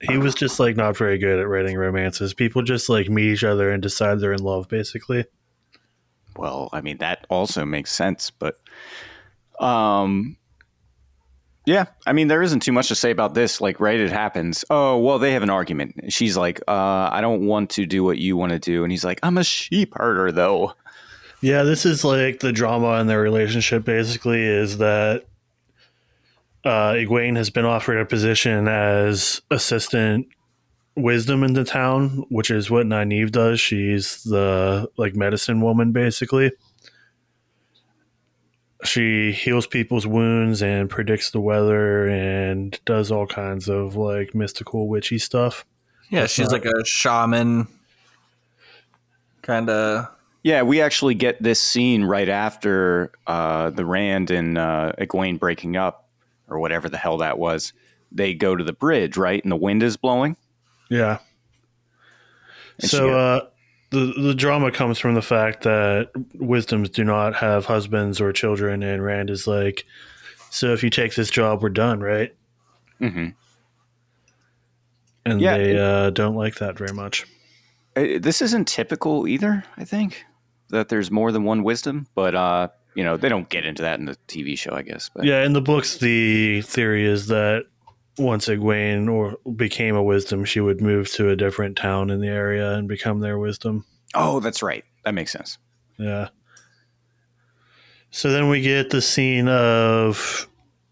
[0.00, 2.34] he was just like not very good at writing romances.
[2.34, 5.24] People just like meet each other and decide they're in love, basically.
[6.36, 8.58] Well, I mean that also makes sense, but
[9.60, 10.36] um
[11.64, 13.60] yeah, I mean there isn't too much to say about this.
[13.60, 14.64] Like right it happens.
[14.70, 16.12] Oh, well they have an argument.
[16.12, 19.04] She's like, "Uh, I don't want to do what you want to do." And he's
[19.04, 20.74] like, "I'm a sheep herder though."
[21.40, 23.84] Yeah, this is like the drama in their relationship.
[23.84, 25.24] Basically, is that
[26.64, 30.28] uh, Egwene has been offered a position as assistant
[30.96, 33.60] wisdom in the town, which is what Nynaeve does.
[33.60, 36.52] She's the like medicine woman, basically.
[38.84, 44.88] She heals people's wounds and predicts the weather and does all kinds of like mystical
[44.88, 45.64] witchy stuff.
[46.10, 47.68] yeah, she's like a shaman,
[49.42, 50.08] kind of.
[50.42, 55.76] Yeah, we actually get this scene right after uh, the Rand and uh, Egwene breaking
[55.76, 56.08] up,
[56.48, 57.72] or whatever the hell that was.
[58.10, 60.36] They go to the bridge, right, and the wind is blowing.
[60.90, 61.18] Yeah.
[62.80, 63.40] And so she- uh,
[63.92, 68.82] the the drama comes from the fact that wisdoms do not have husbands or children,
[68.82, 69.84] and Rand is like,
[70.50, 72.34] "So if you take this job, we're done, right?"
[73.00, 73.28] Mm-hmm.
[75.24, 77.24] And Yeah, they it- uh, don't like that very much.
[77.96, 79.64] Uh, This isn't typical either.
[79.76, 80.24] I think
[80.70, 83.98] that there's more than one wisdom, but uh, you know they don't get into that
[84.00, 85.10] in the TV show, I guess.
[85.14, 87.66] But Yeah, in the books, the theory is that
[88.18, 92.28] once Egwene or became a wisdom, she would move to a different town in the
[92.28, 93.84] area and become their wisdom.
[94.14, 94.84] oh, that's right.
[95.04, 95.58] That makes sense.
[95.98, 96.28] Yeah.
[98.10, 100.48] So then we get the scene of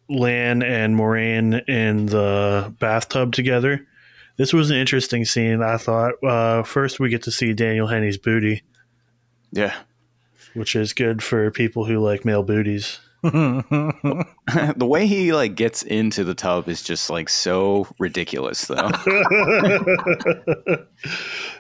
[0.09, 3.87] Lan and Moiraine in the bathtub together.
[4.39, 6.15] This was an interesting scene, I thought.
[6.25, 8.63] Uh, first, we get to see Daniel Henney's booty,
[9.53, 9.75] Yeah.
[10.55, 13.01] which is good for people who like male booties.
[13.23, 18.77] the way he like gets into the tub is just like so ridiculous, though.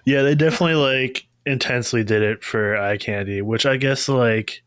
[0.04, 4.62] yeah, they definitely like intensely did it for eye candy, which I guess like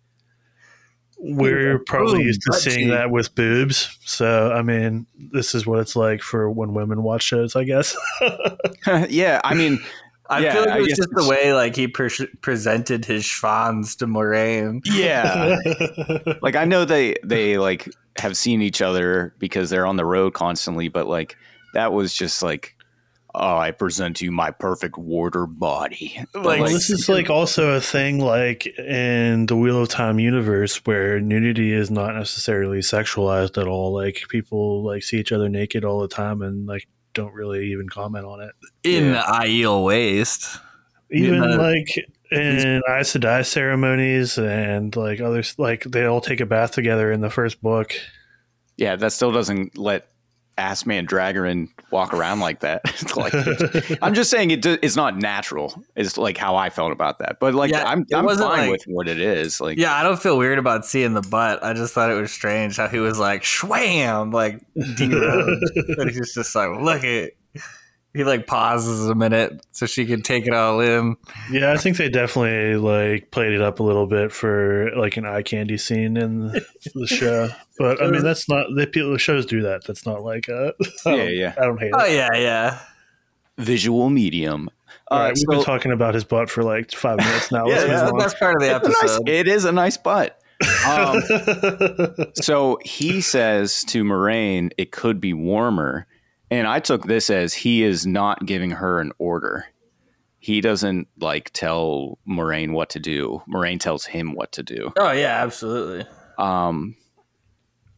[1.18, 3.98] we're probably used to seeing that with boobs.
[4.06, 7.96] So I mean, this is what it's like for when women watch shows, I guess.
[9.10, 9.80] yeah, I mean,
[10.30, 12.10] I Yeah, feel like I it was just the way like he pre-
[12.42, 14.82] presented his schwans to Moiraine.
[14.86, 15.58] yeah,
[16.42, 20.34] like I know they they like have seen each other because they're on the road
[20.34, 21.36] constantly, but like
[21.74, 22.76] that was just like,
[23.36, 26.24] oh, I present to you my perfect warder body.
[26.34, 30.78] Like, well, this is like also a thing like in the Wheel of Time universe
[30.86, 33.94] where nudity is not necessarily sexualized at all.
[33.94, 37.88] Like people like see each other naked all the time and like don't really even
[37.90, 38.52] comment on it.
[38.84, 39.12] In Yeah.
[39.14, 40.58] the Aiel Waste.
[41.12, 41.56] Even Yeah.
[41.58, 41.88] like
[42.32, 47.22] in Aes Sedai ceremonies and like others, like they all take a bath together in
[47.22, 47.94] the first book.
[48.78, 50.08] yeah, that still doesn't let
[50.58, 52.82] ass Mandragoran walk around like that.
[53.16, 53.34] Like
[54.02, 54.62] I'm just saying it.
[54.62, 55.84] do- It's not natural.
[55.96, 57.40] It's like how I felt about that.
[57.40, 59.62] But like Yeah, I'm I'm fine like- with what it is.
[59.62, 61.64] Like Yeah, I don't feel weird about seeing the butt.
[61.64, 66.56] I just thought it was strange how he was like shwam, like and he's just
[66.56, 67.32] like, look at.
[68.14, 71.16] He like pauses a minute so she can take it all in.
[71.52, 75.26] Yeah, I think they definitely like played it up a little bit for like an
[75.26, 77.50] eye candy scene in the, the show.
[77.80, 79.84] But I mean, that's not the people shows do that.
[79.88, 80.74] That's not like uh,
[81.08, 81.54] I Yeah, yeah.
[81.58, 82.14] I don't hate Oh it.
[82.14, 82.80] yeah, yeah.
[83.58, 84.70] visual medium.
[85.08, 87.66] All Uh, we've so- been talking about his butt for like five minutes now.
[87.68, 89.28] Yeah, Let's that's the best part of the it's a nice, episode.
[89.30, 90.40] it is a nice butt.
[90.88, 91.22] Um,
[92.36, 96.06] so he says to Moiraine, it could be warmer.
[96.54, 99.66] And I took this as he is not giving her an order.
[100.38, 103.42] He doesn't like tell Moiraine what to do.
[103.50, 104.94] Moiraine tells him what to do.
[104.96, 106.06] Oh yeah, absolutely.
[106.38, 106.96] Um,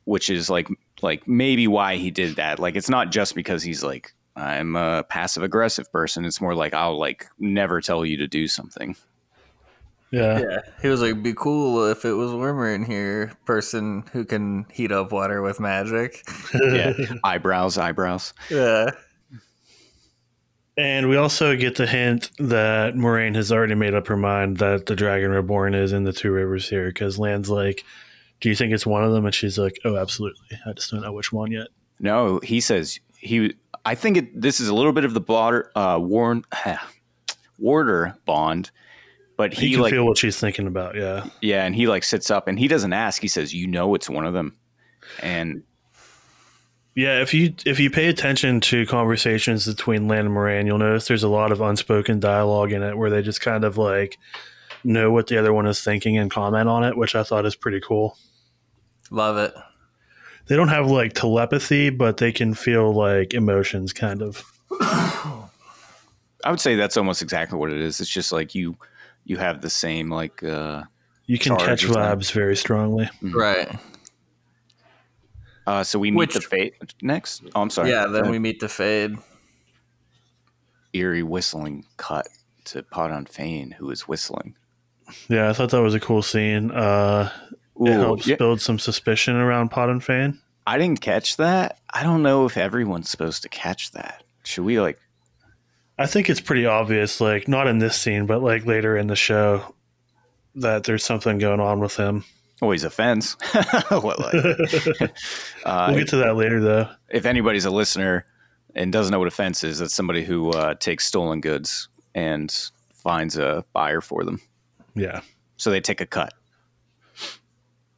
[0.05, 0.69] which is like
[1.01, 2.57] like maybe why he did that.
[2.57, 6.23] Like it's not just because he's like I'm a passive aggressive person.
[6.23, 8.95] It's more like I'll like never tell you to do something.
[10.11, 10.39] Yeah.
[10.39, 14.65] Yeah, he was like, "Be cool if it was warmer in here." Person who can
[14.71, 16.23] heat up water with magic.
[16.53, 18.33] Yeah, eyebrows, eyebrows.
[18.49, 18.91] Yeah,
[20.77, 24.85] And we also get the hint that Moiraine has already made up her mind that
[24.85, 27.83] the Dragon Reborn is in the Two Rivers here because Lan's like,
[28.41, 29.25] Do you think it's one of them?
[29.25, 30.59] And she's like, Oh, absolutely.
[30.65, 31.67] I just don't know which one yet.
[31.99, 33.55] No, he says he.
[33.85, 36.43] I think it, this is a little bit of the border, uh, Warren,
[37.57, 38.71] Warder bond,
[39.38, 40.95] but He, he, can like, feel what she's thinking about.
[40.95, 41.26] Yeah.
[41.41, 43.21] yeah, and he like sits up and he doesn't ask.
[43.21, 44.56] He says, "You know, it's one of them,"
[45.21, 45.63] and
[46.95, 51.08] Yeah, if you if you pay attention to conversations between Lan and Moiraine, you'll notice
[51.08, 54.17] there's a lot of unspoken dialogue in it where they just kind of like
[54.86, 57.56] know what the other one is thinking and comment on it, which I thought is
[57.56, 58.17] pretty cool.
[59.12, 59.54] Love it.
[60.48, 64.43] They don't have like telepathy, but they can feel like emotions kind of.
[64.71, 68.00] I would say that's almost exactly what it is.
[68.00, 68.78] It's just like you
[69.25, 70.83] you have the same like uh,
[71.25, 73.09] You can catch vibes very strongly.
[73.21, 73.69] Right.
[75.67, 77.43] uh so we meet Which- the fate next.
[77.55, 77.89] Oh, I'm sorry.
[77.89, 78.07] Yeah.
[78.07, 79.15] Then we meet the fade.
[80.93, 82.27] eerie whistling cut
[82.65, 84.55] to Padan Fain, who is whistling.
[85.29, 86.71] Yeah, I thought that was a cool scene.
[86.71, 87.29] Uh,
[87.79, 90.39] Ooh, it helps yeah, build some suspicion around Padan Fain.
[90.65, 91.79] I didn't catch that.
[91.93, 94.23] I don't know if everyone's supposed to catch that.
[94.45, 94.99] Should we like?
[95.97, 99.15] I think it's pretty obvious, like not in this scene, but like later in the
[99.15, 99.73] show,
[100.55, 102.23] that there's something going on with him.
[102.62, 103.34] Oh, he's a fence.
[103.89, 104.34] what, like,
[105.65, 106.89] uh, we'll get to that later, though.
[107.10, 108.25] if anybody's a listener
[108.73, 112.69] and doesn't know what a fence is, that's somebody who uh, takes stolen goods and
[112.93, 114.39] finds a buyer for them.
[114.95, 115.21] Yeah,
[115.58, 116.34] So they take a cut.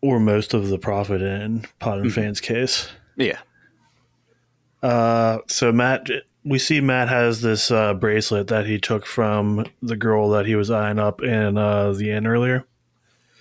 [0.01, 2.89] or most of the profit in Padan Fain's case.
[3.15, 3.37] Yeah.
[4.81, 6.07] Uh, so Mat,
[6.47, 10.55] we see Mat has this uh, bracelet that he took from the girl that he
[10.55, 12.65] was eyeing up in uh, the inn earlier.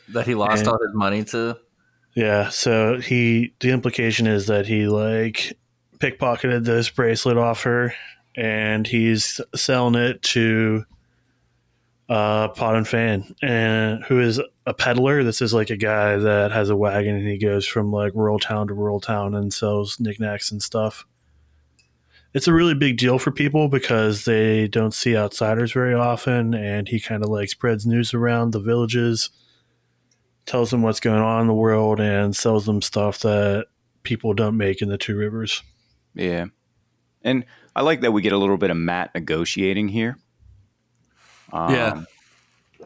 [0.08, 1.58] That he lost And- all his money to.
[2.14, 5.52] Yeah, so he the implication is that he like
[5.98, 7.92] pickpocketed this bracelet off her
[8.34, 10.84] and he's selling it to
[12.08, 15.24] uh Padan Fain and who is a peddler.
[15.24, 18.38] This is like a guy that has a wagon and he goes from like rural
[18.38, 21.04] town to rural town and sells knickknacks and stuff.
[22.36, 26.86] It's a really big deal for people because they don't see outsiders very often and
[26.86, 29.30] he kind of like spreads news around the villages
[30.44, 33.68] tells them what's going on in the world and sells them stuff that
[34.02, 35.62] people don't make in the two rivers.
[36.14, 36.48] Yeah.
[37.22, 40.18] And I like that we get a little bit of Mat negotiating here.
[41.54, 42.04] Um, Yeah.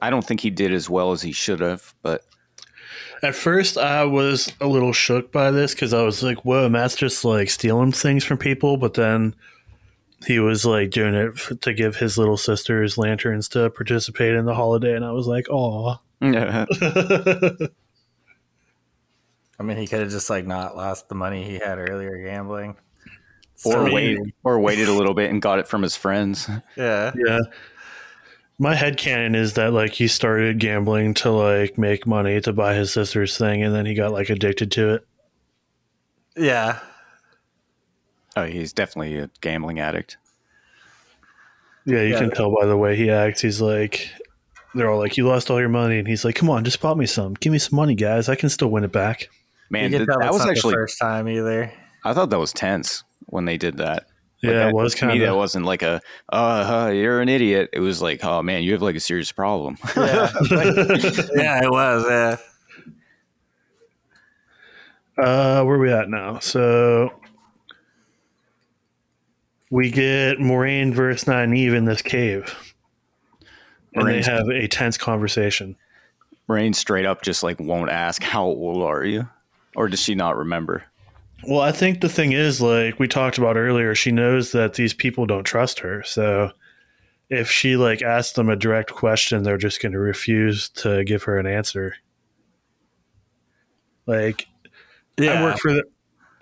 [0.00, 2.22] I don't think he did as well as he should have, but
[3.22, 6.96] At first, I was a little shook by this because I was like, "Whoa, Mat's
[6.96, 9.34] just like stealing things from people." But then
[10.26, 14.44] he was like doing it f- to give his little sisters lanterns to participate in
[14.44, 16.66] the holiday, and I was like, "Aw." I
[19.62, 22.76] mean, he could have just like not lost the money he had earlier gambling.
[23.64, 26.48] or waited or waited a little bit and got it from his friends.
[26.76, 27.12] Yeah.
[27.14, 27.38] yeah.
[28.62, 32.74] My head canon is that like he started gambling to like make money to buy
[32.74, 35.06] his sister's thing, and then he got like addicted to it.
[36.36, 36.78] Yeah.
[38.36, 40.18] Oh, he's definitely a gambling addict.
[41.86, 42.18] Yeah, you Yeah.
[42.18, 43.40] can tell by the way he acts.
[43.40, 44.10] He's like,
[44.74, 46.98] they're all like, "You lost all your money," and he's like, "Come on, just pop
[46.98, 47.32] me some.
[47.40, 48.28] Give me some money, guys.
[48.28, 49.30] I can still win it back."
[49.70, 51.72] Man, you th- that was actually the first time either.
[52.04, 54.06] I thought that was tense when they did that.
[54.42, 56.00] Like, Yeah, that- it was to me, kind that wasn't like a
[56.30, 57.70] uh, huh, you're an idiot.
[57.72, 59.76] It was like, oh man, you have like a serious problem.
[59.96, 60.30] Yeah.
[60.50, 62.04] yeah, it was.
[62.08, 62.36] Yeah.
[65.18, 66.38] Uh, where we at now?
[66.38, 67.12] So
[69.70, 72.54] we get Moiraine versus Nynaeve in this cave,
[73.94, 75.76] and Moiraine's- they have a tense conversation.
[76.48, 79.28] Moiraine straight up just like won't ask how old are you,
[79.76, 80.84] or does she not remember?
[81.46, 84.92] Well, I think the thing is, like we talked about earlier, she knows that these
[84.94, 86.02] people don't trust her.
[86.02, 86.50] So
[87.28, 91.22] if she like asks them a direct question, they're just going to refuse to give
[91.24, 91.94] her an answer.
[94.06, 94.46] Like
[95.18, 95.84] I work for the,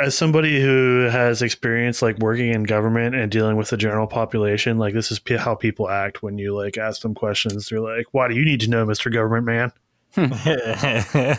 [0.01, 4.79] as somebody who has experience like working in government and dealing with the general population.
[4.79, 7.69] Like this is p- how people act when you like ask them questions.
[7.69, 9.73] They're like, "Why do you need to know, Mister Government Man?"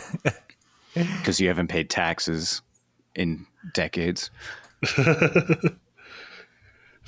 [0.92, 2.62] Because you haven't paid taxes
[3.14, 4.30] in decades.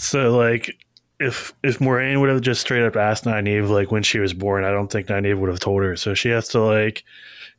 [0.03, 0.79] So like
[1.21, 4.65] if if Moiraine would have just straight up asked Nynaeve like when she was born,
[4.65, 5.95] I don't think Nynaeve would have told her.
[5.97, 7.05] So she has to like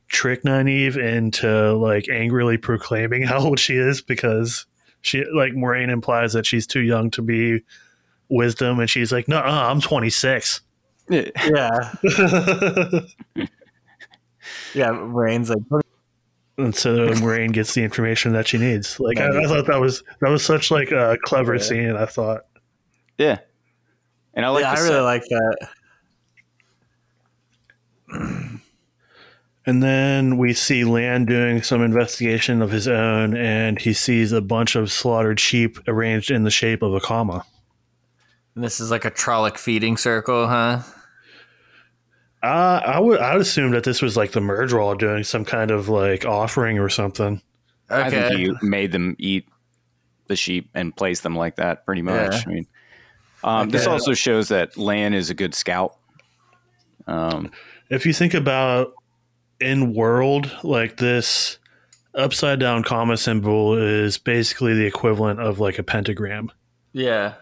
[0.08, 4.66] trick Nynaeve into like angrily proclaiming how old she is because
[5.00, 7.62] she like Moiraine implies that she's too young to be
[8.28, 10.60] wisdom and she's like, "No, I'm 26."
[11.08, 11.94] yeah.
[14.74, 14.90] Yeah.
[15.02, 15.83] Rain's like,
[16.58, 18.98] and so Moiraine gets the information that she needs.
[19.00, 21.62] Like I, I thought that was that was such like a clever Yeah.
[21.62, 21.96] scene.
[21.96, 22.42] I thought.
[23.18, 23.38] Yeah,
[24.34, 24.62] and I like.
[24.62, 25.68] yeah, I the really set- like that.
[29.66, 34.42] And then we see Lan doing some investigation of his own, and he sees a
[34.42, 37.46] bunch of slaughtered sheep arranged in the shape of a comma.
[38.54, 40.82] And this is like a Trolloc feeding circle, huh?
[42.44, 45.70] Uh, I would I would assume that this was like the Myrddraal doing some kind
[45.70, 47.40] of like offering or something.
[47.88, 49.48] I think he made them eat
[50.26, 52.32] the sheep and placed them like that, pretty much.
[52.32, 52.42] Yeah.
[52.46, 52.66] I mean,
[53.44, 55.96] um, this also shows that Lan is a good scout.
[57.06, 57.50] Um,
[57.90, 58.92] If you think about
[59.60, 61.58] in world, like this
[62.14, 66.50] upside down comma symbol is basically the equivalent of like a pentagram.
[66.92, 67.34] Yeah.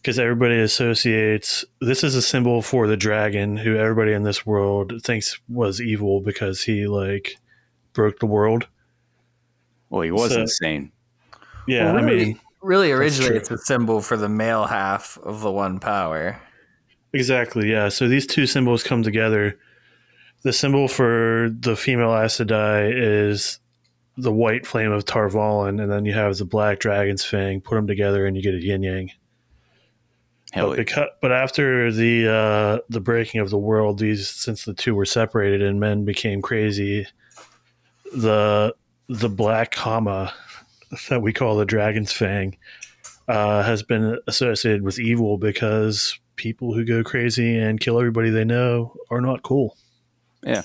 [0.00, 4.94] Because everybody associates this is a symbol for the dragon who everybody in this world
[5.02, 7.36] thinks was evil because he like
[7.92, 8.66] broke the world
[9.90, 10.92] well, he was So- insane.
[11.66, 15.50] yeah Well, i mean Really, originally, it's a symbol for the male half of the
[15.50, 16.40] one power.
[17.12, 19.58] exactly yeah so these two symbols come together
[20.42, 23.60] the symbol for the female Aes Sedai is
[24.16, 27.60] the white flame of Tar Valon, and then you have the black dragon's fang.
[27.60, 29.10] Put them together, and you get a yin yang.
[30.52, 34.74] Hell, but, because, but after the uh, the breaking of the world, these since the
[34.74, 37.06] two were separated and men became crazy,
[38.12, 38.74] the
[39.08, 40.32] the black comma
[41.08, 42.56] that we call the dragon's fang
[43.28, 48.44] uh, has been associated with evil because people who go crazy and kill everybody they
[48.44, 49.76] know are not cool.
[50.42, 50.62] Yeah.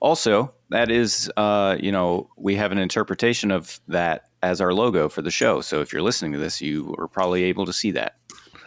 [0.00, 5.08] Also, that is, uh, you know, we have an interpretation of that as our logo
[5.08, 5.60] for the show.
[5.60, 8.16] So if you're listening to this, you are probably able to see that.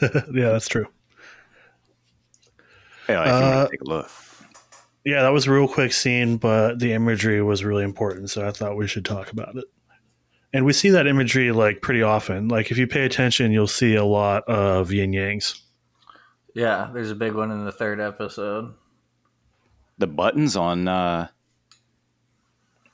[0.34, 0.88] yeah, that's true.
[3.08, 4.12] Yeah, if you Uh, take a look.
[5.06, 8.52] Yeah, that was a real quick scene, but the imagery was really important, so I
[8.52, 9.66] thought we should talk about it.
[10.54, 12.48] And we see that imagery like pretty often.
[12.48, 15.62] Like if you pay attention, you'll see a lot of yin yangs.
[16.54, 18.74] Yeah, there's a big one in the third episode.
[20.00, 21.28] The buttons on, uh,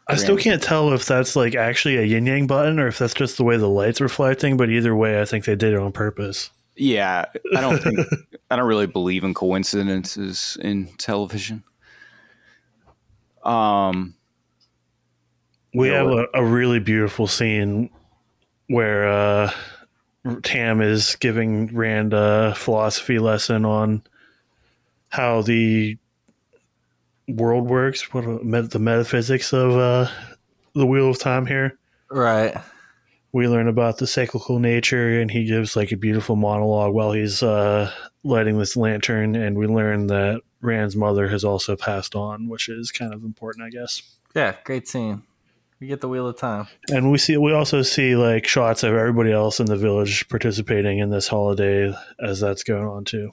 [0.07, 3.13] I still can't tell if that's like actually a yin yang button or if that's
[3.13, 5.91] just the way the light's reflecting, but either way, I think they did it on
[5.91, 6.51] purpose.
[6.75, 7.99] Yeah, I don't think,
[8.51, 11.63] I don't really believe in coincidences in television.
[13.43, 14.15] Um,
[15.73, 17.89] We have a, a really beautiful scene
[18.67, 19.51] where uh,
[20.43, 24.01] Tam is giving Rand a philosophy lesson on
[25.09, 25.97] how the
[27.27, 30.09] world works, what the metaphysics of uh,
[30.73, 31.77] the Wheel of Time here.
[32.09, 32.55] Right.
[33.35, 37.43] We learn about the cyclical nature, and he gives like a beautiful monologue while he's
[37.43, 37.91] uh,
[38.23, 39.35] lighting this lantern.
[39.35, 43.65] And we learn that Rand's mother has also passed on, which is kind of important,
[43.65, 44.01] I guess.
[44.33, 45.23] Yeah, great scene.
[45.81, 46.67] We get the wheel of time.
[46.87, 50.99] And we see we also see like shots of everybody else in the village participating
[50.99, 53.31] in this holiday as that's going on too.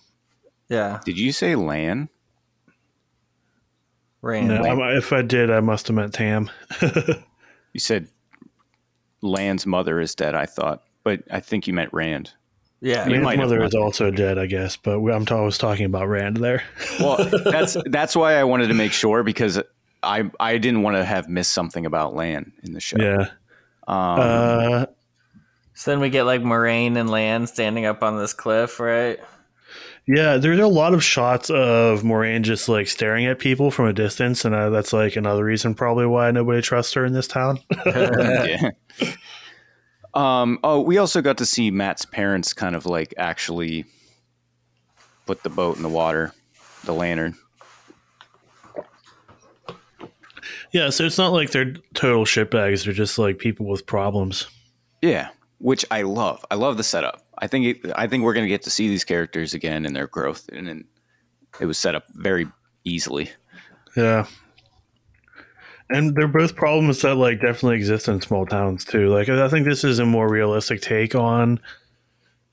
[0.69, 2.09] Yeah, did you say Lan?
[4.21, 4.49] Rand.
[4.49, 6.51] No, if I did, I must have meant Tam.
[7.73, 8.09] You said
[9.23, 12.33] Lan's mother is dead, I thought, but I think you meant Rand.
[12.81, 15.43] Yeah, You Rand's might mother is also dead, I guess, but we- I'm ta- I
[15.43, 16.65] was talking about Rand there.
[17.01, 19.61] Well, that's that's why I wanted to make sure because
[20.03, 22.97] I I didn't want to have missed something about Lan in the show.
[23.01, 23.29] Yeah.
[23.87, 24.87] Um, Uh,
[25.75, 29.21] So then we get like Moiraine and Lan standing up on this cliff, right?
[30.07, 33.93] Yeah, there's a lot of shots of Moiraine just like staring at people from a
[33.93, 37.61] distance, and uh, that's like another reason probably why nobody trusts her in this town.
[37.87, 38.71] yeah.
[40.15, 43.85] Um, oh, we also got to see Mat's parents kind of like actually
[45.25, 46.35] put the boat in the water,
[46.85, 47.37] the lantern.
[50.73, 54.49] yeah, so it's not like they're total shitbags; they're just like people with problems.
[55.01, 55.29] Yeah,
[55.59, 56.45] which I love.
[56.51, 57.22] I love the setup.
[57.43, 59.95] I think it, I think we're going to get to see these characters again and
[59.97, 60.85] their growth, and, and
[61.61, 62.47] it was set up very
[62.85, 63.31] easily.
[63.97, 64.27] Yeah.
[65.91, 69.09] And they're both problems that like definitely exist in small towns too.
[69.09, 71.61] Like I think this is a more realistic take on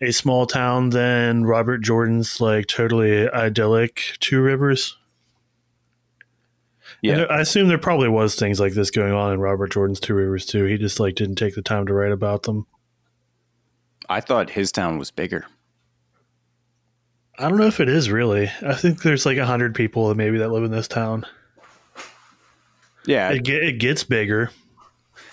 [0.01, 4.97] a small town than Robert Jordan's like totally idyllic Two Rivers.
[7.01, 7.15] Yeah.
[7.15, 10.15] There- I assume there probably was things like this going on in Robert Jordan's Two
[10.15, 10.65] Rivers too.
[10.65, 12.65] He just like didn't take the time to write about them.
[14.09, 15.45] I thought his town was bigger.
[17.37, 18.51] I don't know if it is really.
[18.65, 21.25] I think there's like a hundred people maybe that live in this town.
[23.05, 24.51] Yeah, It, ge- it gets bigger.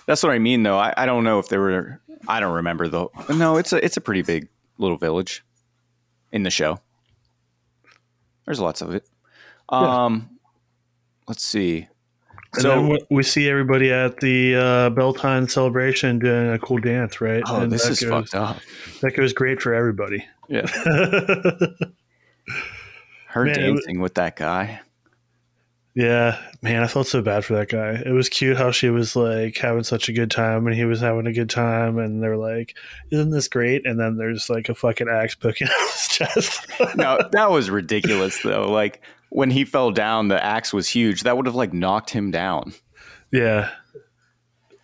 [0.07, 0.79] That's what I mean, though.
[0.79, 2.01] I, I don't know if there were.
[2.29, 3.11] I don't remember though.
[3.29, 4.49] No, it's a it's a pretty big
[4.79, 5.45] little village
[6.33, 6.81] in the show.
[8.45, 9.05] There's lots of it.
[9.68, 10.31] Um,
[11.27, 11.89] let's see.
[12.62, 17.42] So we- see everybody at the uh, Beltane celebration doing a cool dance, right?
[17.46, 18.59] oh, And this is goes, fucked up.
[19.02, 20.24] That goes great for everybody.
[20.48, 20.66] Yeah,
[23.28, 24.80] her Man, it was- dancing with that guy.
[25.94, 28.02] Yeah, man, I felt so bad for that guy.
[28.04, 31.00] It was cute how she was like having such a good time and he was
[31.00, 32.76] having a good time and they're like,
[33.11, 33.86] Isn't this great?
[33.86, 36.66] And then there's like a fucking axe poking out his chest.
[36.96, 38.70] no, that was ridiculous though.
[38.70, 39.00] Like
[39.31, 41.22] when he fell down, the axe was huge.
[41.22, 42.72] That would have like knocked him down.
[43.31, 43.70] yeah.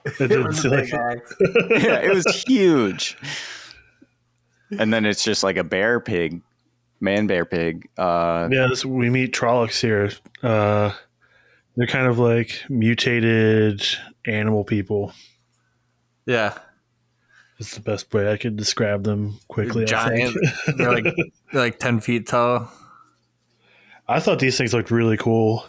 [0.05, 3.17] It didn't seem like yeah, it was huge.
[4.77, 6.43] And then it's just like a bear pig,
[7.01, 7.89] man bear pig.
[7.97, 10.11] Uh, Yeah, this, we meet Trollocs here.
[10.43, 10.93] Uh,
[11.77, 13.85] they're kind of like mutated
[14.27, 15.13] animal people.
[16.27, 16.57] Yeah,
[17.59, 19.83] It's the best way I could describe them quickly.
[19.85, 20.35] I, giant.
[20.35, 20.79] think.
[20.79, 21.05] they're like
[21.53, 22.73] they're like ten feet tall.
[24.13, 25.67] I thought these things looked really cool.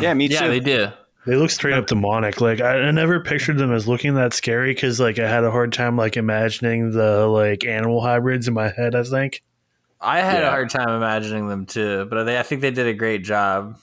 [0.00, 0.34] yeah, me too.
[0.34, 0.48] Yeah, too.
[0.48, 0.88] they do.
[1.26, 2.40] They look straight up demonic.
[2.40, 5.50] Like I, I never pictured them as looking that scary because like I had a
[5.50, 8.94] hard time like imagining the like animal hybrids in my head.
[8.94, 9.42] I think.
[10.00, 12.94] I had a hard time imagining them too, but they, I think they did a
[12.94, 13.76] great job.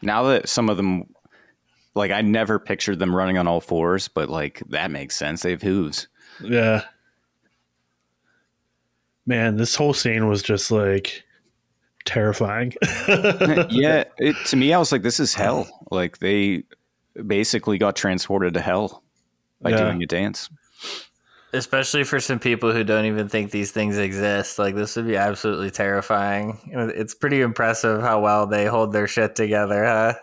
[0.00, 1.04] now that some of them,
[1.94, 5.42] like I never pictured them running on all fours, but like that makes sense.
[5.42, 6.08] They have hooves.
[6.42, 6.84] Yeah.
[9.26, 11.22] Man, this whole scene was just like
[12.08, 12.74] terrifying.
[13.70, 15.68] yeah, it, to me, I was like, this is hell.
[15.90, 16.64] Like they
[17.26, 19.02] basically got transported to hell
[19.60, 19.76] by Yeah.
[19.78, 20.48] doing a dance.
[21.52, 24.58] Especially for some people who don't even think these things exist.
[24.58, 26.58] Like this would be absolutely terrifying.
[26.72, 30.14] It's pretty impressive how well they hold their shit together, huh?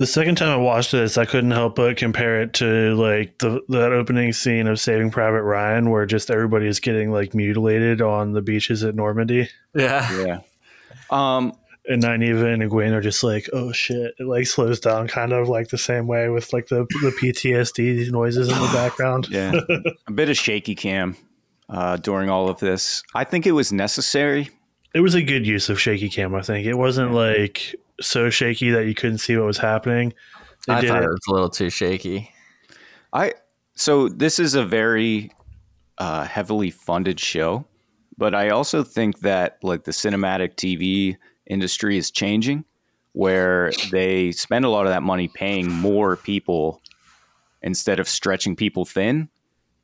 [0.00, 3.60] The second time I watched this, I couldn't help but compare it to like the
[3.68, 8.32] that opening scene of Saving Private Ryan, where just everybody is getting like mutilated on
[8.32, 10.24] the beaches at Normandy, Yeah.
[10.26, 10.40] Yeah.
[11.10, 11.52] Um,
[11.86, 15.48] and Nynaeve and Egwene are just like, "Oh shit!" It like slows down, kind of
[15.48, 19.28] like the same way with like the the PTSD noises in the background.
[19.30, 19.52] yeah,
[20.08, 21.16] a bit of shaky cam
[21.68, 23.02] uh, during all of this.
[23.14, 24.48] I think it was necessary.
[24.94, 26.34] It was a good use of shaky cam.
[26.34, 30.14] I think it wasn't like so shaky that you couldn't see what was happening.
[30.66, 32.30] It I did thought it- it was a little too shaky.
[33.12, 33.34] I
[33.74, 35.30] so this is a very
[35.98, 37.66] uh, heavily funded show,
[38.16, 42.64] but I also think that like the cinematic TV industry is changing,
[43.12, 46.80] where they spend a lot of that money paying more people
[47.62, 49.28] instead of stretching people thin,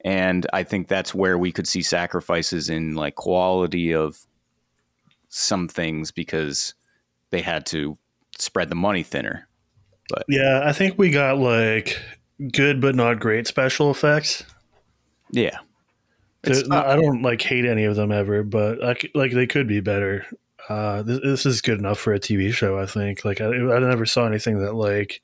[0.05, 4.19] and I think that's where we could see sacrifices in like quality of
[5.29, 6.75] some things because
[7.31, 7.97] they had to
[8.39, 9.49] spread the money thinner.
[10.09, 12.01] But Yeah, I think we got like
[12.53, 14.45] good but not great special effects.
[15.31, 15.59] Yeah.
[16.45, 19.47] It's There- I don't like hate any of them ever, but I c like they
[19.47, 20.27] could be better.
[20.69, 22.79] Uh, this, this is good enough for a TV show.
[22.79, 23.25] I think.
[23.25, 25.21] Like I, I never saw anything that like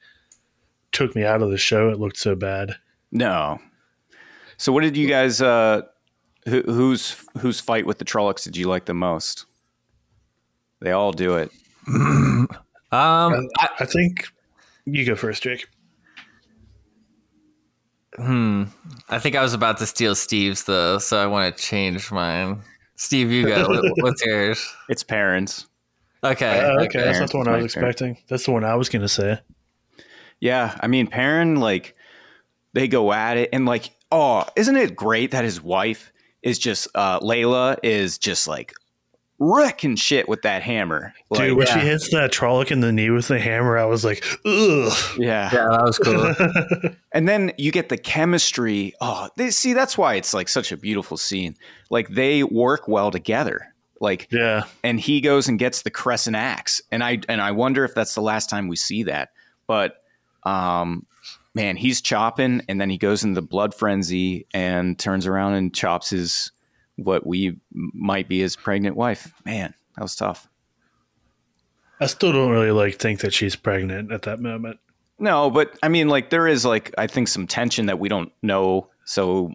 [0.92, 1.88] took me out of the show.
[1.90, 2.76] It looked so bad.
[3.12, 3.58] No.
[4.56, 5.40] So, what did you guys?
[5.40, 5.82] Uh,
[6.46, 9.46] who, whose whose fight with the Trollocs did you like the most?
[10.80, 11.50] They all do it.
[12.92, 14.28] Um, I, I think
[14.84, 15.66] you go first, Jake.
[18.16, 18.64] Hmm.
[19.08, 22.62] I think I was about to steal Steve's though, so I want to change mine.
[22.96, 23.68] Steve, you go.
[23.68, 24.74] What- What's yours?
[24.88, 25.66] It's Perrin's.
[26.24, 26.60] Okay.
[26.60, 26.98] Uh, okay, okay.
[27.04, 28.18] that's not the one I was Parents, my expecting.
[28.28, 29.38] That's the one I was gonna say.
[30.40, 31.94] Yeah, I mean, Perrin, like
[32.72, 36.12] they go at it, and like, oh, isn't it great that his wife
[36.42, 38.72] is just uh, Laila is just like
[39.38, 41.74] wrecking shit with that hammer, like, Dude, when yeah.
[41.74, 44.92] she hits that Trolloc in the knee with the hammer, I was like, ugh.
[45.18, 45.50] yeah.
[45.52, 46.90] Yeah, that was cool.
[47.12, 48.92] And then you get the chemistry.
[49.00, 51.56] Oh, they, see, that's why it's like such a beautiful scene.
[51.88, 53.72] Like they work well together.
[54.00, 54.64] Like yeah.
[54.84, 58.14] and he goes and gets the crescent axe and i and i wonder if that's
[58.14, 59.30] the last time we see that
[59.66, 60.02] but
[60.42, 61.06] um
[61.54, 66.10] man he's chopping and then he goes into blood frenzy and turns around and chops
[66.10, 66.52] his
[66.96, 70.48] what we might be his pregnant wife man that was tough
[72.00, 74.78] I still don't really like think that she's pregnant at that moment.
[75.18, 78.32] no but i mean like there is like i think some tension that we don't
[78.42, 79.52] know so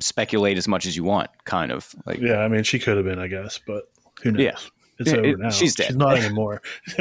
[0.00, 3.04] speculate as much as you want kind of like Yeah, I mean, she could have
[3.04, 3.84] been, I guess, but
[4.22, 4.40] who knows?
[4.42, 4.56] Yeah.
[4.98, 5.50] It's Yeah, over it- now.
[5.50, 5.88] she's dead.
[5.88, 6.62] She's not anymore.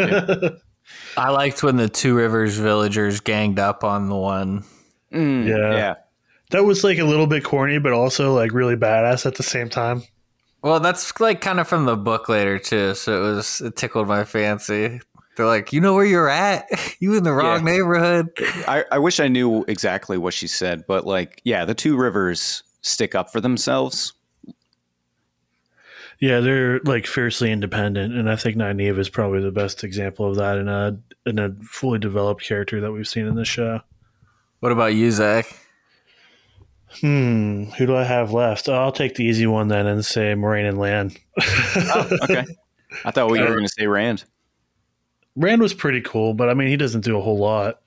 [1.17, 4.63] I liked when the Two Rivers villagers ganged up on the one.
[5.13, 5.71] mm, Yeah.
[5.71, 5.95] yeah
[6.51, 9.69] that was like a little bit corny, but also like really badass at the same
[9.69, 10.03] time.
[10.63, 14.07] Well, that's like kind of from the book later too, so it was it tickled
[14.07, 15.01] my fancy.
[15.37, 16.65] They're like, you know where you're at?
[16.99, 17.71] You in the wrong Yeah.
[17.73, 18.29] neighborhood.
[18.67, 22.61] I, I wish I knew exactly what she said, but like, yeah, the two rivers
[22.81, 24.13] stick up for themselves.
[26.19, 30.35] Yeah, they're like fiercely independent, and I think Nynaeve is probably the best example of
[30.35, 33.81] that in a in a fully developed character that we've seen in this show.
[34.59, 35.47] What about you, Zach?
[36.99, 38.67] Hmm, who do I have left?
[38.67, 41.11] Oh, I'll take the easy one then and say Moiraine and Lan.
[42.23, 42.45] Okay.
[43.05, 44.25] I thought we were going to say Rand.
[45.37, 47.79] Rand was pretty cool, but I mean, he doesn't do a whole lot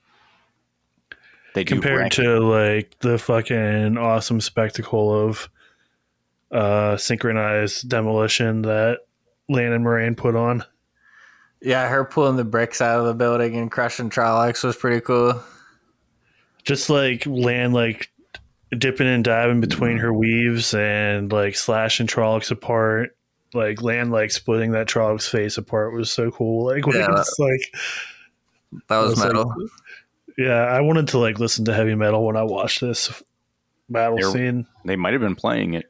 [1.53, 5.49] They do compared rank- to like the fucking awesome spectacle of
[6.51, 8.99] uh synchronized demolition that
[9.49, 10.63] Lan and Moiraine put on.
[11.61, 15.41] Yeah, her pulling the bricks out of the building and crushing Trollocs was pretty cool.
[16.63, 18.09] Just like Lan like
[18.75, 20.05] dipping and diving between mm-hmm.
[20.05, 23.15] her weaves and like slashing Trollocs apart.
[23.53, 26.65] Like Lan like splitting that Trollocs face apart was so cool.
[26.65, 27.73] Like when Yeah, it's like
[28.89, 29.53] That was It's like- metal.
[30.37, 33.23] yeah, I wanted to like listen to heavy metal when I watched this
[33.89, 34.67] battle There- scene.
[34.83, 35.85] they might have been playing it.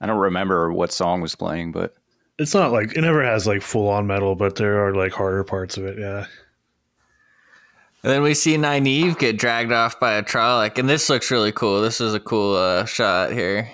[0.00, 1.94] I don't remember what song was playing, but
[2.38, 5.42] It's not like it never has like full on metal, but there are like harder
[5.42, 5.98] parts of it.
[5.98, 6.26] Yeah.
[8.02, 11.50] And then we see Nynaeve get dragged off by a Trolloc, and this looks really
[11.50, 11.82] cool.
[11.82, 13.68] This is a cool uh, shot here.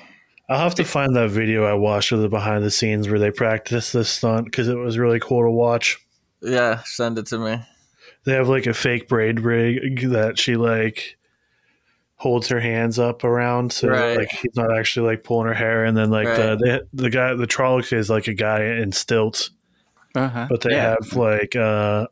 [0.49, 3.31] I'll have to find that video I watched of the behind the scenes where they
[3.31, 5.99] practiced this stunt because it was really cool to watch.
[6.43, 7.62] Yeah, send it to me.
[8.25, 11.16] They have like a fake braid rig that she like
[12.16, 14.18] holds her hands up around, so Right.
[14.18, 15.85] like he's not actually like pulling her hair.
[15.85, 16.37] And then like Right.
[16.37, 16.59] the
[16.93, 19.51] they, the guy the Trolloc is like a guy in stilts,
[20.14, 20.47] uh-huh.
[20.49, 20.97] but they yeah.
[21.01, 22.07] have like uh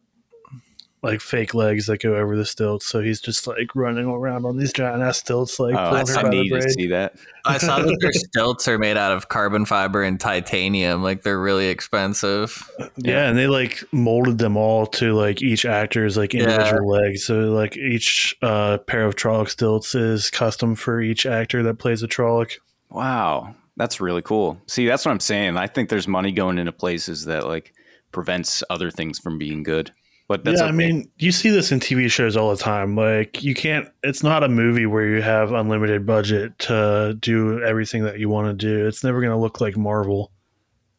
[1.02, 2.86] like fake legs that go over the stilts.
[2.86, 6.16] So he's just like running around on these giant ass stilts, like Oh, pulling her
[6.18, 6.70] I by the need to braid.
[6.70, 7.16] see that.
[7.44, 11.02] I saw that their stilts are made out of carbon fiber and titanium.
[11.02, 12.70] Like they're really expensive.
[12.98, 16.42] Yeah, and they like molded them all to like each actor's like Yeah.
[16.44, 17.24] individual legs.
[17.24, 22.02] So like each uh, pair of Trolloc stilts is custom for each actor that plays
[22.02, 22.52] a Trolloc.
[22.90, 24.60] Wow, that's really cool.
[24.66, 25.56] See, that's what I'm saying.
[25.56, 27.72] I think there's money going into places that like
[28.12, 29.90] prevents other things from being good.
[30.32, 32.96] But that's yeah, I mean, you see this in TV shows all the time.
[32.96, 33.86] Like you can't.
[34.02, 38.46] It's not a movie where you have unlimited budget to do everything that you want
[38.46, 38.86] to do.
[38.86, 40.32] It's never going to look like Marvel.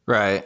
[0.05, 0.45] Right.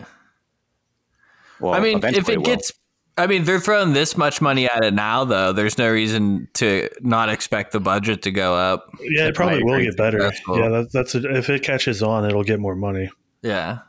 [1.60, 2.46] well, I mean, if eventually it will.
[2.46, 2.72] gets,
[3.18, 5.52] I mean, they're throwing this much money at it now, though.
[5.52, 8.90] There's no reason to not expect the budget to go up.
[9.02, 10.20] Yeah, it probably will get better.
[10.20, 10.60] That's cool.
[10.60, 13.10] Yeah, that, that's a, if it catches on, it'll get more money.
[13.42, 13.80] Yeah.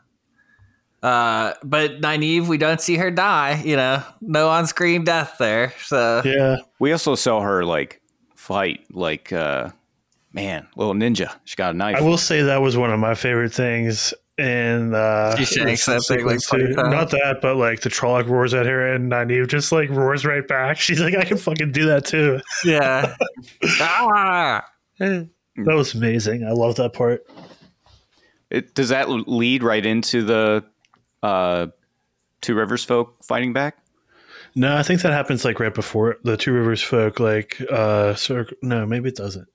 [1.02, 3.62] Uh, but Nynaeve, we don't see her die.
[3.64, 5.72] You know, no on-screen death there.
[5.84, 8.00] So Yeah, we also saw her like
[8.34, 9.70] fight like uh
[10.32, 11.32] man, little ninja.
[11.44, 11.96] She got a knife.
[11.96, 14.12] I will say that was one of my favorite things.
[14.40, 16.82] And uh, She shanks that thing, like, sequence, too.
[16.82, 20.46] not that, but like the Trolloc roars at her, and Nynaeve just like roars right
[20.46, 20.76] back.
[20.80, 23.16] She's like, "I can fucking do that too." yeah.
[23.80, 24.64] Ah!
[25.00, 26.44] That was amazing.
[26.44, 27.26] I love that part.
[28.50, 30.64] It, does that lead right into the
[31.22, 31.68] uh
[32.40, 33.78] Two Rivers folk fighting back?
[34.54, 37.20] No, I think that happens like right before the Two Rivers folk.
[37.20, 39.48] Like, uh, circ- no, maybe it doesn't.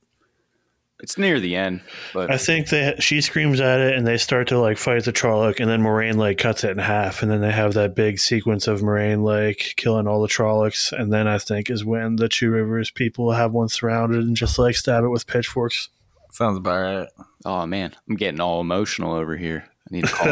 [1.00, 1.82] It's near the end,
[2.14, 5.12] but I think they she screams at it, and they start to like fight the
[5.12, 8.20] Trolloc, and then Moiraine like cuts it in half, and then they have that big
[8.20, 12.30] sequence of Moiraine like killing all the Trollocs, and then I think is when the
[12.30, 15.90] Two Rivers people have one surrounded and just like stab it with pitchforks.
[16.32, 17.10] Sounds about right.
[17.44, 19.68] oh man, I'm getting all emotional over here.
[19.92, 20.26] I need to call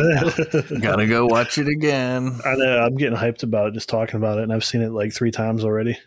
[0.71, 0.79] down.
[0.81, 2.39] Gotta go watch it again.
[2.45, 4.91] I know I'm getting hyped about it just talking about it, and I've seen it
[4.91, 5.97] like three times already.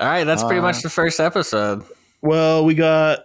[0.00, 1.84] All right, that's pretty Uh, much the first episode.
[2.22, 3.20] Well, we got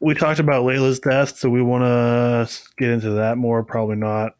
[0.00, 2.48] we talked about Laila's death, so we want to
[2.78, 3.62] get into that more.
[3.62, 4.32] Probably not.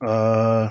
[0.00, 0.70] Uh,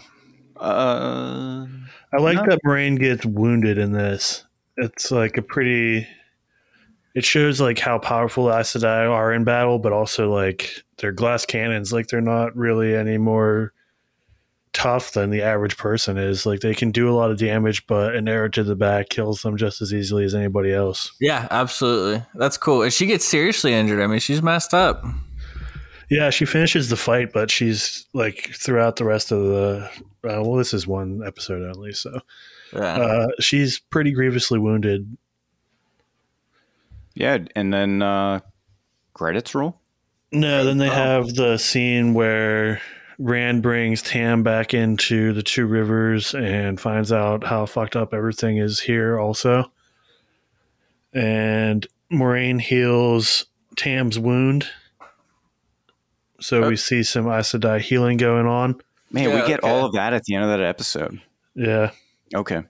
[0.58, 1.66] Uh,
[2.14, 2.46] I like No.
[2.48, 4.46] that Moiraine gets wounded in this.
[4.78, 6.08] It's like a pretty.
[7.16, 11.46] It shows like how powerful Aes Sedai are in battle, but also like they're glass
[11.46, 11.92] cannons.
[11.94, 13.72] Like they're not really any more
[14.74, 16.46] tough than the average person is.
[16.46, 19.42] Like they can do a lot of damage, but an arrow to the back kills
[19.42, 21.12] them just as easily as anybody else.
[21.22, 22.22] Yeah, absolutely.
[22.36, 22.82] That's cool.
[22.84, 24.02] And she gets seriously injured.
[24.02, 25.02] I mean, she's messed up.
[26.12, 29.90] Yeah, she finishes the fight, but she's like throughout the rest of the.
[30.24, 32.20] Uh, well, this is one episode only, so
[32.74, 32.82] Yeah.
[32.98, 35.18] uh, she's pretty grievously wounded.
[37.16, 38.42] Yeah, and then uh
[39.14, 39.80] credits roll.
[40.32, 40.94] No, then they Oh.
[40.94, 42.82] have the scene where
[43.18, 48.58] Rand brings Tam back into the Two Rivers and finds out how fucked up everything
[48.58, 49.72] is here, also.
[51.14, 53.46] And Moiraine heals
[53.78, 54.68] Tam's wound.
[56.42, 56.68] So Oh.
[56.70, 58.82] we see some Aes Sedai healing going on.
[59.12, 59.70] Man, Yeah, we get okay.
[59.72, 61.22] all of that at the end of that episode.
[61.56, 61.92] Yeah.
[62.36, 62.64] Okay.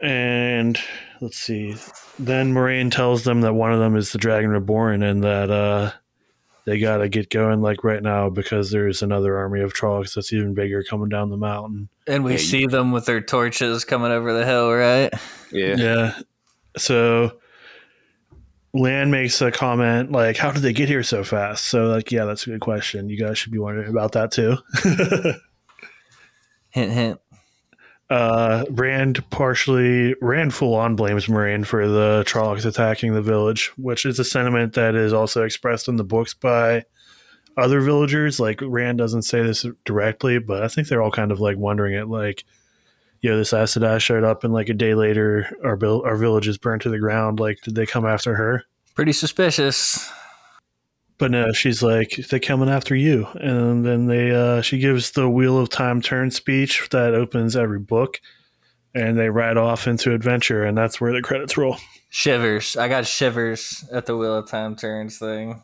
[0.00, 0.78] And
[1.20, 1.76] let's see.
[2.18, 5.92] Then Moiraine tells them that one of them is the Dragon Reborn and that uh,
[6.64, 10.32] they got to get going like right now because there's another army of Trollocs that's
[10.32, 11.88] even bigger coming down the mountain.
[12.06, 15.12] and we yeah, you- see them with their torches coming over the hill, right?
[15.52, 15.76] Yeah.
[15.76, 16.18] Yeah.
[16.76, 17.38] So
[18.74, 21.64] Lan makes a comment like, How did they get here so fast?
[21.64, 23.08] So, like, yeah, that's a good question.
[23.08, 24.56] You guys should be wondering about that too.
[26.70, 27.20] Hint, hint.
[28.08, 34.04] Uh, Rand partially, Rand full on blames Moiraine for the Trollocs attacking the village, which
[34.04, 36.84] is a sentiment that is also expressed in the books by
[37.56, 38.38] other villagers.
[38.38, 41.94] Like Rand doesn't say this directly, but I think they're all kind of like wondering
[41.94, 42.06] it.
[42.06, 42.44] Like,
[43.22, 46.46] you know, this Aes showed up, and like a day later, our bill, our village
[46.46, 47.40] is burned to the ground.
[47.40, 48.62] Like, did they come after her?
[48.94, 50.08] Pretty suspicious.
[51.18, 53.26] But no, she's like, they're coming after you.
[53.34, 57.78] And then they, uh, she gives the Wheel of Time turn speech that opens every
[57.78, 58.20] book,
[58.94, 61.76] and they ride off into adventure, and that's where the credits roll.
[62.10, 62.76] Shivers.
[62.76, 65.62] I got shivers at the Wheel of Time turns thing.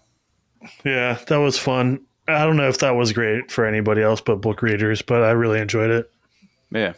[0.84, 2.06] Yeah, that was fun.
[2.28, 5.32] I don't know if that was great for anybody else but book readers, but I
[5.32, 6.10] really enjoyed it.
[6.70, 6.92] Yeah.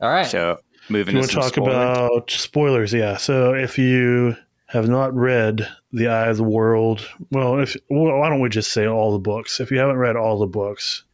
[0.00, 0.26] All right.
[0.26, 1.74] So moving You to want to some talk spoilers.
[1.74, 2.92] about spoilers?
[2.92, 3.16] Yeah.
[3.16, 4.36] So if you
[4.74, 8.72] have not read The Eye of the World, well, if well, why don't we just
[8.72, 9.60] say all the books?
[9.60, 11.04] If you haven't read all the books,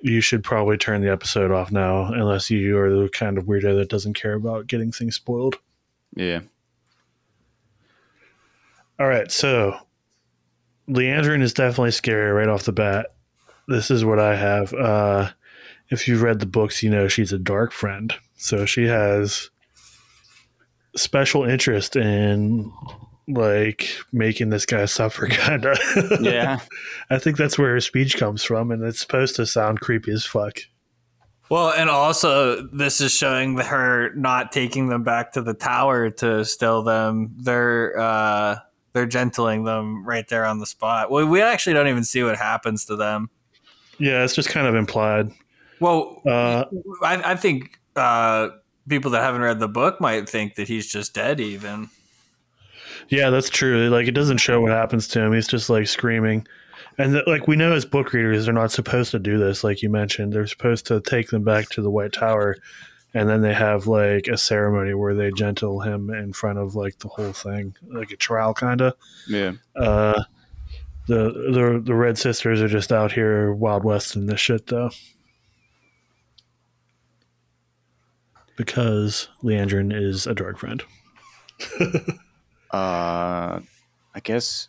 [0.00, 3.78] you should probably turn the episode off now, unless you are the kind of weirdo
[3.78, 5.58] that doesn't care about getting things spoiled.
[6.16, 6.40] Yeah.
[8.98, 9.78] All right, so
[10.88, 13.14] Liandrin is definitely scary right off the bat.
[13.68, 14.74] This is what I have.
[14.74, 15.30] Uh,
[15.88, 18.12] if you've read the books, you know she's a dark friend.
[18.36, 19.50] So she has
[20.96, 22.72] special interest in
[23.28, 25.78] like making this guy suffer, kind of.
[26.20, 26.60] Yeah.
[27.10, 30.24] I think that's where her speech comes from, and it's supposed to sound creepy as
[30.24, 30.58] fuck.
[31.50, 36.44] Well, and also this is showing her not taking them back to the tower to
[36.44, 37.34] still them.
[37.38, 38.56] They're uh
[38.92, 41.10] they're gentling them right there on the spot.
[41.10, 43.30] Well, we actually don't even see what happens to them.
[43.98, 45.30] Yeah, it's just kind of implied.
[45.80, 46.64] Well, Uh,
[47.02, 48.50] I, I think uh,
[48.90, 51.40] people that haven't read the book might think that he's just dead.
[51.40, 51.88] Even
[53.08, 53.88] Yeah, that's true.
[53.88, 55.32] Like it doesn't show what happens to him.
[55.32, 56.46] He's just like screaming.
[56.98, 59.82] And th- like we know as book readers they're not supposed to do this like
[59.82, 60.32] you mentioned.
[60.32, 62.56] They're supposed to take them back to the White Tower
[63.14, 66.98] and then they have like a ceremony where they gentle him in front of like
[66.98, 68.94] the whole thing, like a trial kind of.
[69.26, 69.52] Yeah.
[69.74, 70.22] Uh
[71.06, 74.90] the, the the Red Sisters are just out here Wild West in this shit though.
[78.56, 80.82] Because Liandrin is a drug friend.
[82.72, 83.58] Uh,
[84.14, 84.68] I guess.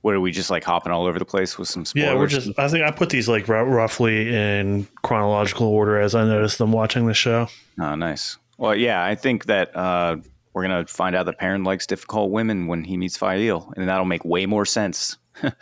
[0.00, 2.08] What are we just like hopping all over the place with some spoilers?
[2.08, 2.58] Yeah, we're just.
[2.58, 6.72] I think I put these like r- roughly in chronological order as I noticed them
[6.72, 7.46] watching the show.
[7.80, 8.36] Oh, nice.
[8.58, 10.16] Well, yeah, I think that uh,
[10.54, 14.04] we're gonna find out that Perrin likes difficult women when he meets Faile, and that'll
[14.04, 15.16] make way more sense.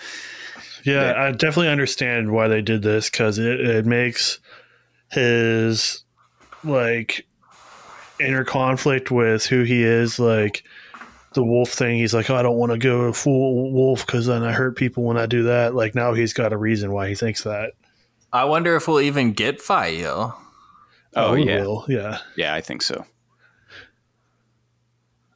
[0.82, 1.22] Yeah, Yeah.
[1.24, 4.38] I definitely understand why they did this because it, it makes
[5.12, 6.04] his
[6.64, 7.26] like
[8.18, 10.62] inner conflict with who he is like
[11.32, 14.42] the wolf thing he's like oh, i don't want to go full wolf because then
[14.42, 17.14] i hurt people when i do that like now he's got a reason why he
[17.14, 17.72] thinks that
[18.32, 20.38] I wonder if we'll even get Faile.
[21.16, 21.84] Oh, oh, we yeah, will.
[21.88, 23.04] yeah yeah, I think so.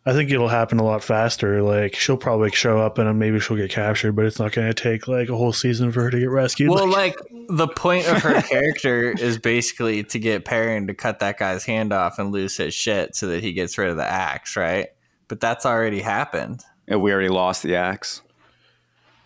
[0.06, 3.56] I think it'll happen a lot faster like she'll probably show up and maybe she'll
[3.56, 6.18] get captured but it's not going to take like a whole season for her to
[6.18, 10.86] get rescued Well, Like, like the point of her character is basically to get Perrin
[10.88, 13.88] to cut that guy's hand off and lose his shit so that he gets rid
[13.88, 14.88] of the axe, right?
[15.28, 16.62] But that's already happened.
[16.86, 18.20] Yeah, we already lost the axe.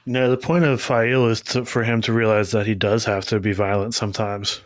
[0.06, 3.26] No, the point of Faile is to, for him to realize that he does have
[3.26, 4.60] to be violent sometimes.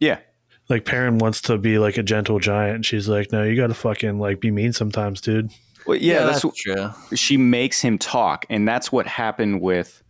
[0.00, 0.20] Yeah,
[0.68, 3.68] Like Perrin wants to be like a gentle giant, and she's like, "No, you got
[3.68, 5.50] to fucking like be mean sometimes, dude."
[5.86, 6.90] well, yeah, that's, true.
[7.14, 10.02] she makes him talk, and that's what happened with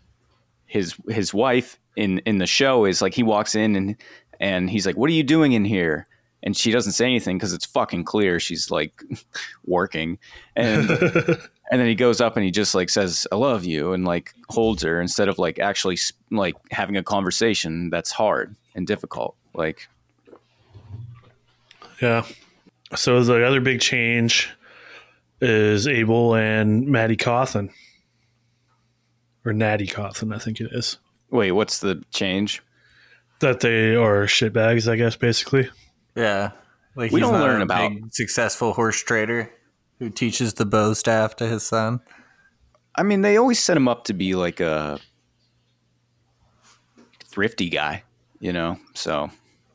[0.66, 2.84] his his wife in in the show.
[2.86, 3.96] Is like he walks in and
[4.40, 6.06] and he's like, "What are you doing in here?"
[6.42, 9.02] And she doesn't say anything because it's fucking clear she's like
[9.66, 10.18] working,
[10.54, 10.88] and
[11.70, 14.32] and then he goes up and he just like says, "I love you," and like
[14.48, 19.36] holds her instead of like actually s- like having a conversation that's hard and difficult.
[19.54, 19.88] Like,
[22.00, 22.24] yeah.
[22.94, 24.48] So the other big change
[25.40, 27.70] is Abell and Maddie Cauthon,
[29.44, 30.98] or Natti Cauthon, I think it is.
[31.30, 32.62] wait, what's the change?
[33.40, 35.68] That they are shitbags, I guess, basically.
[36.14, 36.52] Yeah.
[36.94, 39.52] Like We he's don't not learn a about- big, successful horse trader
[39.98, 42.00] who teaches the bow staff to his son.
[42.94, 44.98] I mean, they always set him up to be like a
[47.24, 48.04] thrifty guy,
[48.40, 48.78] you know.
[48.94, 49.30] So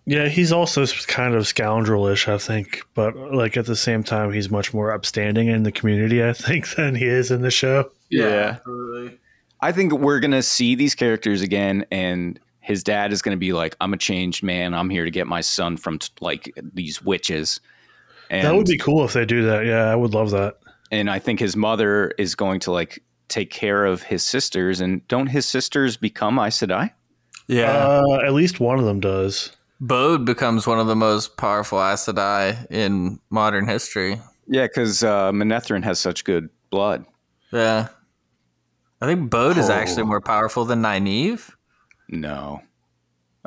[0.06, 4.50] Yeah, he's also kind of scoundrelish, I think, but like at the same time, he's
[4.50, 7.92] much more upstanding in the community, I think, than he is in the show.
[8.10, 8.60] Yeah,
[9.62, 13.76] I think we're gonna see these characters again, and his dad is gonna be like,
[13.80, 14.74] "I'm a changed man.
[14.74, 17.62] I'm here to get my son from t- like these witches."
[18.32, 19.66] And, that would be cool if they do that.
[19.66, 20.58] Yeah, I would love that.
[20.90, 24.82] and I think his mother is going to like take care of his sisters.
[24.82, 26.92] And don't his sisters become Aes Sedai?
[27.48, 27.72] Yeah.
[27.72, 29.52] Uh, at least one of them does.
[29.82, 34.22] Bode becomes one of the most powerful Aes Sedai in modern history.
[34.48, 37.04] Yeah, because uh, Manetheren has such good blood.
[37.52, 37.88] Yeah.
[39.02, 39.74] I think Bode is Oh.
[39.74, 41.50] actually more powerful than Nynaeve.
[42.10, 42.62] No,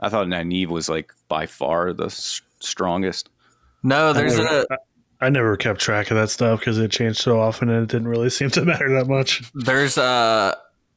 [0.02, 3.28] I thought Nynaeve was like by far the s- strongest.
[3.84, 4.66] No, there's a
[5.20, 8.08] I never kept track of that stuff because it changed so often and it didn't
[8.08, 9.42] really seem to matter that much.
[9.54, 10.56] there's a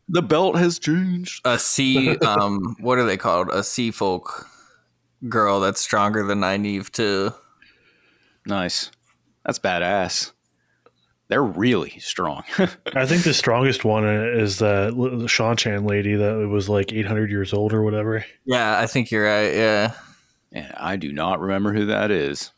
[0.10, 1.42] The belt has changed.
[1.46, 3.50] a sea um what are they called?
[3.50, 4.48] A sea folk
[5.30, 7.32] girl that's stronger than Nynaeve too.
[8.46, 8.92] Nice.
[9.46, 10.32] That's badass.
[11.30, 12.44] They're really strong.
[12.96, 14.92] I think the strongest one is the
[15.28, 18.24] Seanchan lady that was like 800 years old or whatever.
[18.46, 19.54] Yeah, I think you're right.
[19.54, 19.94] Yeah.
[20.54, 22.52] yeah, I do not remember who that is.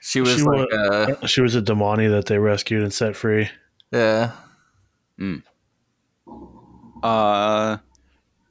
[0.00, 3.16] She was She like wa- uh She was a damane that they rescued and set
[3.16, 3.48] free.
[3.90, 4.32] yeah.
[7.02, 7.78] Uh,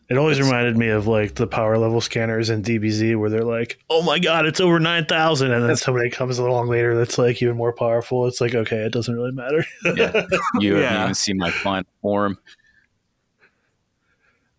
[0.07, 3.79] It always reminded me of like the power level scanners in DBZ where they're like,
[3.89, 7.57] "Oh my god, it's over 9,000." And then somebody comes along later that's like even
[7.57, 8.27] more powerful.
[8.27, 10.25] It's like, "Okay, it doesn't really matter." yeah,
[10.59, 10.89] you Yeah.
[10.89, 12.37] haven't even seen my final form.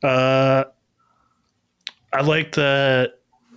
[0.03, 0.65] Uh,
[2.13, 3.15] I like that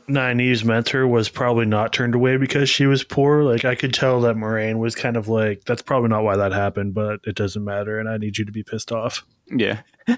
[0.08, 3.44] Nynaeve's mentor was probably not turned away because she was poor.
[3.44, 6.52] Like I could tell that Moiraine was kind of like, "That's probably not why that
[6.52, 9.82] happened, but it doesn't matter, and I need you to be pissed off." Yeah,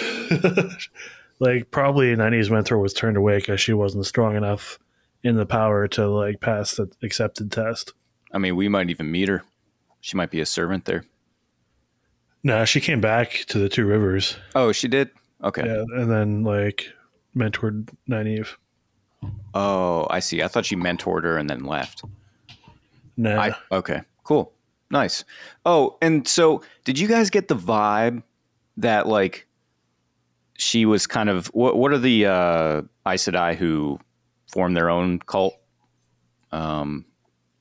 [1.40, 4.78] like probably Nynaeve's mentor was turned away because she wasn't strong enough
[5.22, 7.92] in the power to like pass the accepted test.
[8.32, 9.42] I mean, we might even meet her.
[10.00, 11.04] She might be a servant there.
[12.42, 15.10] No, she came back to the Two Rivers, Oh, she did.
[15.44, 15.64] Okay.
[15.64, 16.88] yeah, and then like
[17.36, 18.48] mentored Nynaeve.
[19.54, 20.42] Oh, I see.
[20.42, 22.02] I thought she mentored her and then left.
[23.16, 24.52] No, I okay, cool,
[24.90, 25.24] nice.
[25.66, 28.22] Oh, and so did you guys get the vibe
[28.78, 29.46] that like
[30.62, 31.76] she was kind of what?
[31.76, 33.98] What are the uh, Aes Sedai who
[34.46, 35.54] form their own cult?
[36.52, 37.04] Um,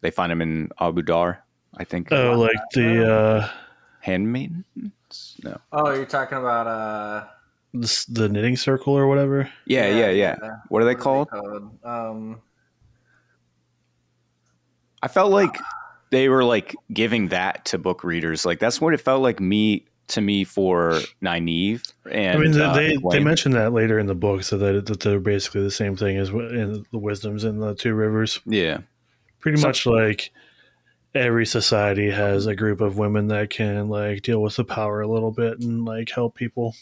[0.02, 1.44] they find them in Ebou Dar,
[1.78, 2.12] I think.
[2.12, 3.50] oh, like the uh,
[4.02, 5.38] handmaidens?
[5.44, 5.60] No.
[5.72, 7.28] Oh, you're talking about uh
[7.74, 9.50] the, the knitting circle or whatever.
[9.66, 10.36] Yeah, yeah, yeah.
[10.70, 11.28] What are they called?
[11.84, 12.42] Um
[15.04, 15.58] I felt like
[16.12, 18.46] they were like giving that to book readers.
[18.46, 21.92] Like that's what it felt like me to me for Nynaeve.
[22.10, 24.86] And I mean, they uh, they, they mentioned that later in the book, so that,
[24.86, 28.40] that they're basically the same thing as in the wisdoms in the Two Rivers.
[28.46, 28.80] yeah,
[29.40, 30.32] Pretty So- much like
[31.14, 35.08] every society has a group of women that can like deal with the power a
[35.08, 36.74] little bit and like help people.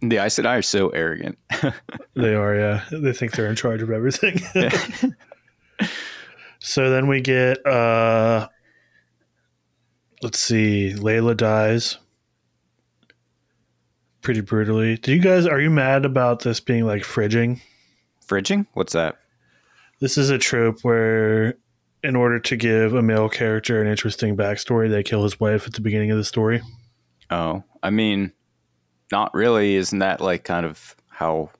[0.00, 1.38] the Aes Sedai are so arrogant.
[2.14, 2.84] They are, yeah.
[2.90, 4.40] They think they're in charge of everything.
[6.58, 8.48] so then we get uh
[10.22, 11.96] let's see, Laila dies
[14.22, 14.96] pretty brutally.
[14.96, 17.60] Do you guys are you mad about this being like fridging?
[18.26, 18.66] Fridging?
[18.74, 19.16] What's that?
[20.00, 21.54] This is a trope where
[22.02, 25.74] in order to give a male character an interesting backstory, they kill his wife at
[25.74, 26.62] the beginning of the story.
[27.30, 28.32] Oh, I mean,
[29.12, 29.74] not really.
[29.76, 31.50] Isn't that like kind of how?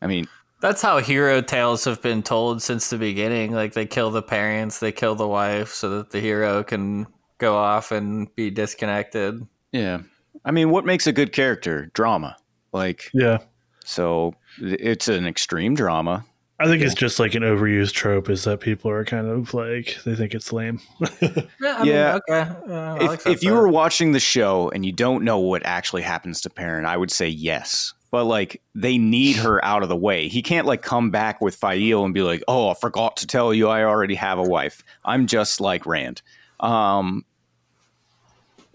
[0.00, 0.26] I mean,
[0.60, 3.52] That's how hero tales have been told since the beginning.
[3.52, 7.06] Like they kill the parents, they kill the wife so that the hero can
[7.38, 9.46] go off and be disconnected.
[9.72, 10.00] yeah.
[10.44, 11.90] I mean, what makes a good character?
[11.94, 12.36] Drama.
[12.72, 13.38] Like, Yeah.
[13.84, 16.24] so it's an extreme drama.
[16.58, 19.98] I think it's just like an overused trope is that people are kind of like
[20.06, 20.80] they think it's lame.
[21.20, 22.18] Yeah, I Yeah.
[22.28, 22.50] okay.
[22.68, 25.66] Yeah, I if, like if you were watching the show and you don't know what
[25.66, 27.92] actually happens to Perrin, I would say yes.
[28.10, 30.28] But like they need her out of the way.
[30.28, 33.52] He can't like come back with Faile and be like, "Oh, I forgot to tell
[33.52, 34.82] you, I already have a wife.
[35.04, 36.22] I'm just like Rand."
[36.60, 37.26] Um,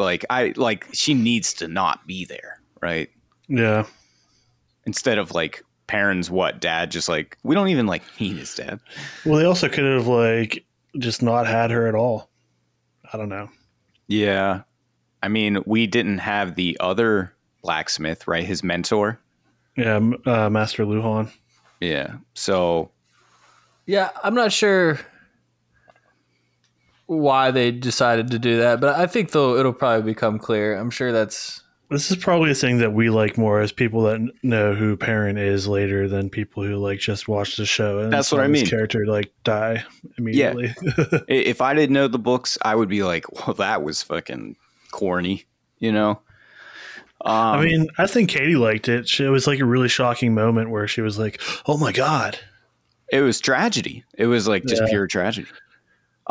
[0.01, 3.09] like I like she needs to not be there, right?
[3.47, 3.85] yeah.
[4.85, 8.79] Instead of like parents, what dad, just like we don't even like meet his dad.
[9.25, 10.65] Well, they also could have like
[10.97, 12.29] just not had her at all.
[13.13, 13.49] I don't know.
[14.07, 14.63] Yeah,
[15.23, 18.43] I mean, we didn't have the other blacksmith, right?
[18.43, 19.19] His mentor.
[19.77, 21.31] Yeah, uh, Master Luhhan.
[21.79, 22.15] Yeah.
[22.33, 22.91] So
[23.85, 24.99] Yeah, I'm not sure
[27.19, 30.77] why they decided to do that, but I think though it'll probably become clear.
[30.77, 34.21] I'm sure that's This is probably a thing that we like more as people that
[34.43, 37.99] know who Perrin is later than people who like just watch the show.
[37.99, 38.65] And That's what I mean.
[38.65, 39.83] Character like die
[40.17, 40.73] immediately.
[40.97, 44.55] I- if I didn't know the books, I would be like, "Well, that was fucking
[44.91, 45.45] corny,"
[45.79, 46.21] you know.
[47.23, 49.07] Um, I mean, I think Katie liked it.
[49.07, 52.39] She, it was like a really shocking moment where she was like, "Oh my god!"
[53.11, 54.05] it was tragedy.
[54.17, 54.87] It was like just Yeah.
[54.89, 55.49] pure tragedy.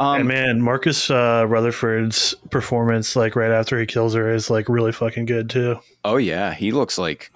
[0.00, 4.68] And Um, man, Marcus uh, Rutherford's performance, like right after he kills her, is like
[4.68, 5.78] really fucking good too.
[6.04, 7.30] oh yeah, he looks like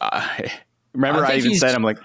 [0.00, 0.52] I
[0.92, 1.98] remember I I, even said I'm like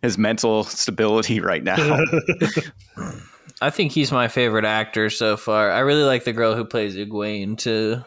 [0.00, 1.76] his mental stability right now.
[3.60, 5.70] I think he's my favorite actor so far.
[5.70, 8.02] I really like the girl who plays Egwene too.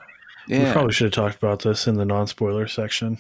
[0.50, 3.18] We probably should have talked about this in the non-spoiler section.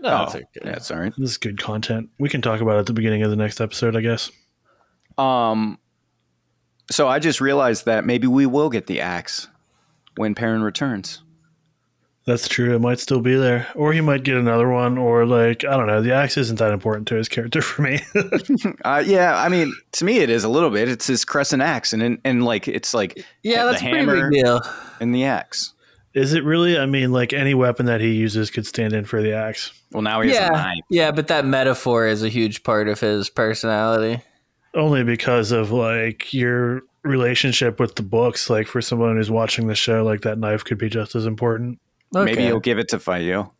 [0.00, 0.44] No, Oh, it's okay.
[0.62, 1.12] that's all right.
[1.18, 2.08] This is good content.
[2.18, 4.30] We can talk about it at the beginning of the next episode, I guess.
[5.20, 5.78] Um,
[6.90, 9.48] so I just realized that maybe we will get the axe
[10.16, 11.22] when Perrin returns.
[12.26, 12.74] That's true.
[12.74, 15.86] It might still be there, or he might get another one, or like I don't
[15.86, 16.02] know.
[16.02, 18.00] The axe isn't that important to his character for me.
[18.84, 20.88] Uh, yeah, I mean, to me, it is a little bit.
[20.88, 23.98] It's his crescent axe, and and, and like it's like Yeah, the that's a pretty
[24.06, 24.60] hammer big deal.
[25.00, 25.72] and the axe.
[26.14, 26.78] Is it really?
[26.78, 29.72] I mean, like any weapon that he uses could stand in for the axe.
[29.92, 30.84] Well, now he has a Yeah, knife.
[30.90, 34.22] yeah, but that metaphor is a huge part of his personality.
[34.74, 38.48] Only because of like your relationship with the books.
[38.50, 41.80] Like for someone who's watching the show, like that knife could be just as important.
[42.14, 42.24] Okay.
[42.24, 43.54] Maybe you'll give it to Faile.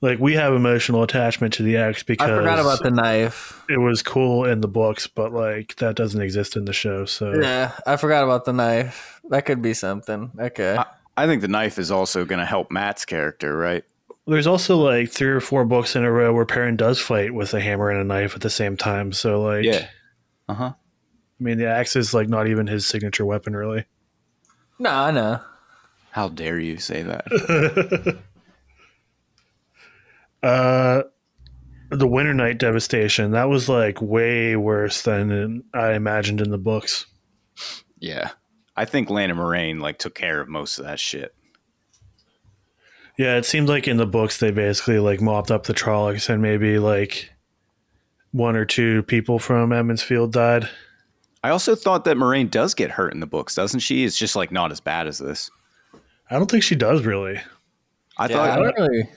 [0.00, 3.64] Like we have emotional attachment to the axe because I forgot about the knife.
[3.70, 7.06] it was cool in the books, but like that doesn't exist in the show.
[7.06, 9.20] So Yeah, I forgot about the knife.
[9.30, 10.30] That could be something.
[10.38, 10.76] Okay.
[10.76, 10.84] I,
[11.16, 13.84] I think the knife is also going to help Mat's character, right?
[14.26, 17.52] There's also like three or four books in a row where Perrin does fight with
[17.52, 19.12] a hammer and a knife at the same time.
[19.12, 19.86] So like, Yeah.
[20.48, 20.72] Uh huh.
[20.74, 23.84] I mean, the axe is like not even his signature weapon, really.
[24.78, 25.40] no, I know.
[26.12, 28.16] How dare you say that?
[30.42, 31.04] Uh,
[31.90, 37.06] the Winternight devastation that was like way worse than I imagined in the books.
[37.98, 38.30] yeah.
[38.76, 41.34] I think Lan and Moiraine like took care of most of that shit.
[43.18, 46.42] Yeah, it seemed like in the books they basically like mopped up the Trollocs and
[46.42, 47.30] maybe like
[48.32, 50.68] one or two people from Emond's Field died.
[51.44, 54.04] I also thought that Moiraine does get hurt in the books, doesn't she?
[54.04, 55.50] It's just like not as bad as this.
[56.30, 57.38] I don't think she does really.
[58.18, 58.50] I Yeah, thought.
[58.50, 59.08] I don't really.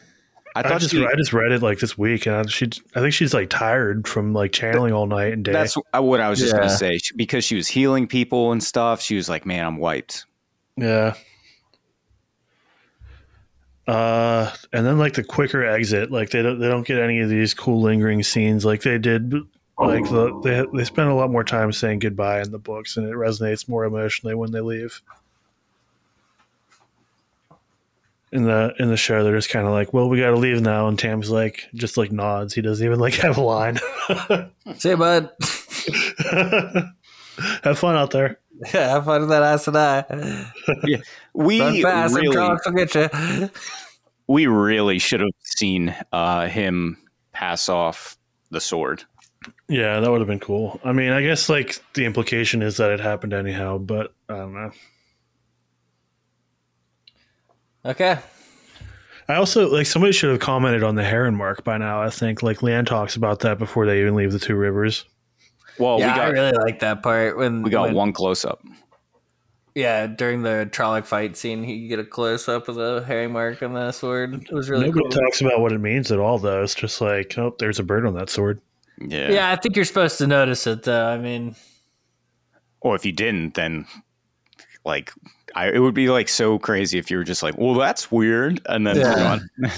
[0.56, 3.00] I I, just she- I just read it like this week, and I, she I
[3.00, 5.54] think she's like tired from like channeling all night and day.
[5.54, 6.60] That's uh, what I was just Yeah.
[6.62, 7.00] gonna say.
[7.16, 10.26] Because she was healing people and stuff, she was like, "Man, I'm wiped."
[10.76, 11.14] Yeah.
[13.88, 17.30] Uh, and then like the quicker exit, like they don't they don't get any of
[17.30, 19.34] these cool lingering scenes like they did.
[19.80, 23.08] Like the, they they spend a lot more time saying goodbye in the books, and
[23.08, 25.02] it resonates more emotionally when they leave.
[28.32, 30.62] In the in the show, they're just kind of like, "Well, we got to leave
[30.62, 32.54] now," and Tam's like, just like nods.
[32.54, 33.80] He doesn't even like have a line.
[34.76, 35.30] Say, bud.
[37.64, 38.40] have fun out there.
[38.74, 40.52] Yeah, have fun with that ass and I.
[41.34, 43.50] We Run fast, them really, Trollocs will get you.
[44.28, 46.98] we really should have seen uh, him
[47.32, 48.18] pass off
[48.50, 49.04] the sword.
[49.70, 50.80] Yeah, that would have been cool.
[50.84, 54.54] I mean, I guess like the implication is that it happened anyhow, but I don't
[54.54, 54.72] know.
[57.86, 58.18] Okay.
[59.30, 62.02] I also like somebody should have commented on the heron mark by now.
[62.02, 65.06] I think like Leanne talks about that before they even leave the two rivers.
[65.80, 68.44] Well, yeah, we got I really like that part when we got when- one close
[68.46, 68.62] up.
[69.76, 73.62] Yeah, during the Trolloc fight scene, he get a close up of the Harry mark
[73.62, 74.34] on the sword.
[74.34, 75.12] It was really Nobody cool.
[75.12, 76.64] talks about what it means at all, though.
[76.64, 78.60] It's just like, oh, there's a bird on that sword.
[79.00, 79.30] Yeah.
[79.30, 81.06] yeah, I think you're supposed to notice it though.
[81.06, 81.56] I mean,
[82.82, 83.86] Or if you didn't, then
[84.84, 85.12] like
[85.54, 88.60] I, it would be like so crazy if you were just like, "Well, that's weird,"
[88.68, 89.34] and then Yeah.
[89.34, 89.50] on.
[89.62, 89.78] um,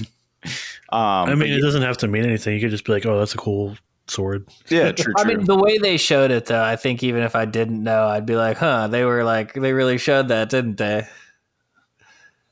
[0.92, 2.54] I mean, but it doesn't have to mean anything.
[2.56, 3.76] You could just be like, oh, that's a cool
[4.10, 4.48] sword.
[4.70, 7.46] yeah, true, I mean, the way they showed it though, I think even if I
[7.46, 11.08] didn't know, I'd be like, huh, they were like, they really showed that, didn't they?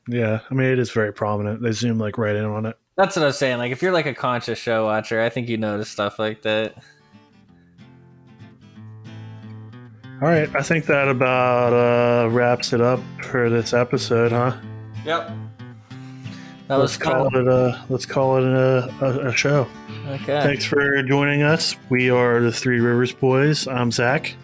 [0.08, 1.62] Yeah, I mean, it is very prominent.
[1.62, 2.78] They zoom like right in on it.
[2.96, 3.58] That's what I'm saying.
[3.58, 6.76] Like, if you're like a conscious show watcher, I think you notice stuff like that.
[10.20, 14.58] All right, I think that about uh, wraps it up for this episode, huh?
[15.06, 15.32] Yep.
[16.68, 17.42] That let's was call fun.
[17.42, 19.68] it a let's call it a, a, a show.
[20.08, 20.42] Okay.
[20.42, 21.76] Thanks for joining us.
[21.90, 23.68] We are the Three Rivers Boys.
[23.68, 24.36] I'm Zach.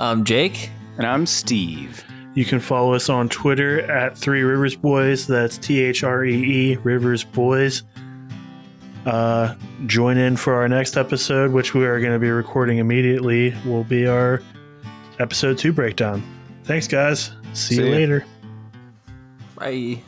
[0.00, 0.70] I'm Jake.
[0.98, 2.04] and I'm Steve.
[2.34, 5.26] You can follow us on Twitter at Three Rivers Boys.
[5.26, 6.34] That's T H R E
[6.72, 7.84] E Rivers Boys.
[9.06, 9.54] Uh,
[9.86, 13.54] join in for our next episode, which we are going to be recording immediately.
[13.64, 14.42] Will be our
[15.20, 16.22] episode two breakdown.
[16.64, 17.30] Thanks, guys.
[17.52, 17.92] See, See you ya.
[17.92, 18.24] later.
[19.56, 20.02] Bye.